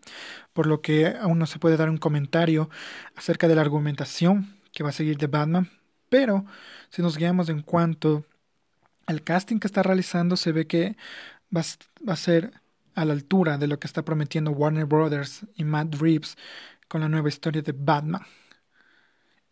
por 0.55 0.67
lo 0.67 0.81
que 0.81 1.09
aún 1.09 1.39
no 1.39 1.45
se 1.45 1.59
puede 1.59 1.77
dar 1.77 1.91
un 1.91 1.99
comentario 1.99 2.71
acerca 3.17 3.49
de 3.49 3.55
la 3.55 3.61
argumentación 3.61 4.57
que 4.73 4.83
va 4.83 4.89
a 4.89 4.93
seguir 4.93 5.19
de 5.19 5.27
Batman. 5.27 5.69
Pero 6.09 6.47
si 6.89 7.03
nos 7.03 7.19
guiamos 7.19 7.51
en 7.51 7.61
cuanto 7.61 8.25
al 9.05 9.23
casting 9.23 9.59
que 9.59 9.67
está 9.67 9.83
realizando, 9.83 10.39
se 10.39 10.53
ve 10.53 10.67
que 10.67 10.97
va, 11.55 11.65
a 12.07 12.17
ser 12.17 12.55
a 12.95 13.05
la 13.05 13.13
altura 13.13 13.59
de 13.59 13.67
lo 13.67 13.79
que 13.79 13.89
está 13.89 14.03
prometiendo 14.03 14.53
Warner 14.53 14.87
Brothers 14.87 15.45
y 15.55 15.65
Matt 15.65 15.97
Reeves 15.97 16.39
con 16.89 17.03
la 17.03 17.11
nueva 17.11 17.29
historia 17.29 17.61
de 17.61 17.75
Batman. 17.77 18.23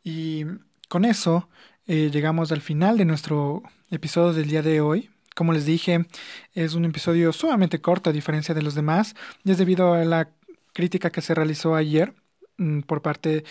Y 0.03 0.47
con 0.89 1.05
eso 1.05 1.51
eh, 1.87 2.09
llegamos 2.11 2.53
al 2.53 2.63
final 2.63 2.97
de 2.97 3.05
nuestro 3.05 3.63
episodio 3.91 4.33
del 4.33 4.49
día 4.49 4.63
de 4.63 4.81
hoy. 4.81 5.11
Como 5.35 5.53
les 5.53 5.67
dije, 5.67 6.07
es 6.55 6.75
un 6.75 6.85
episodio 6.85 7.33
sumamente 7.33 7.81
corto 7.81 8.11
a 8.11 8.13
diferencia 8.13 8.55
de 8.55 8.63
los 8.63 8.75
demás, 8.75 9.15
y 9.45 9.51
es 9.51 9.59
debido 9.59 9.95
a 9.95 10.05
la 10.05 10.31
crítica 10.73 11.11
que 11.11 11.23
se 11.23 11.35
realizó 11.35 11.75
ayer 11.75 12.15
mm, 12.59 12.81
por 12.81 13.03
parte 13.03 13.45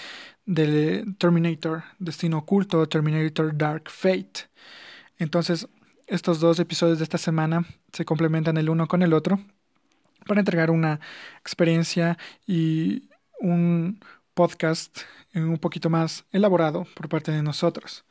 de 0.45 1.05
Terminator 1.17 1.83
Destino 1.99 2.39
Oculto, 2.39 2.87
Terminator 2.87 3.57
Dark 3.57 3.89
Fate. 3.89 4.49
Entonces, 5.17 5.67
estos 6.07 6.39
dos 6.39 6.59
episodios 6.59 6.99
de 6.99 7.03
esta 7.03 7.17
semana 7.17 7.65
se 7.91 8.05
complementan 8.05 8.57
el 8.57 8.69
uno 8.69 8.87
con 8.87 9.01
el 9.03 9.13
otro 9.13 9.39
para 10.25 10.39
entregar 10.39 10.71
una 10.71 10.99
experiencia 11.39 12.17
y 12.47 13.09
un 13.39 13.99
podcast 14.33 14.99
un 15.35 15.57
poquito 15.57 15.89
más 15.89 16.25
elaborado 16.31 16.85
por 16.95 17.09
parte 17.09 17.31
de 17.31 17.41
nosotros. 17.41 18.05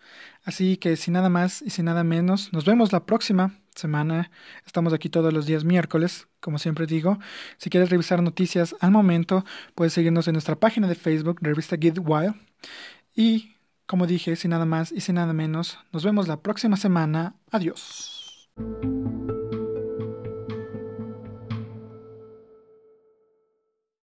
Así 0.45 0.77
que 0.77 0.97
sin 0.97 1.15
nada 1.15 1.29
más 1.29 1.63
y 1.63 1.71
sin 1.71 1.85
nada 1.85 2.05
menos, 2.05 2.53
nos 2.53 2.65
vemos 2.65 2.93
la 2.93 3.07
próxima 3.07 3.62
semana. 3.75 4.31
Estamos 4.67 4.93
aquí 4.93 5.09
todos 5.09 5.33
los 5.33 5.47
días 5.47 5.65
miércoles, 5.65 6.29
como 6.41 6.59
siempre 6.59 6.87
digo. 6.87 7.19
Si 7.59 7.71
quieres 7.71 7.91
revisar 7.91 8.23
noticias 8.23 8.75
al 8.81 8.91
momento, 8.91 9.45
puedes 9.75 9.93
seguirnos 9.93 10.29
en 10.29 10.35
nuestra 10.35 10.57
página 10.57 10.89
de 10.89 10.95
Facebook, 10.95 11.39
Revista 11.41 11.77
Get 11.81 11.99
Wild. 11.99 12.35
Y 13.15 13.57
como 13.87 14.07
dije, 14.07 14.37
sin 14.37 14.51
nada 14.51 14.65
más 14.65 14.93
y 14.93 15.01
sin 15.01 15.17
nada 15.17 15.33
menos, 15.33 15.79
nos 15.93 16.05
vemos 16.05 16.29
la 16.29 16.41
próxima 16.41 16.77
semana. 16.77 17.35
Adiós. 17.51 18.49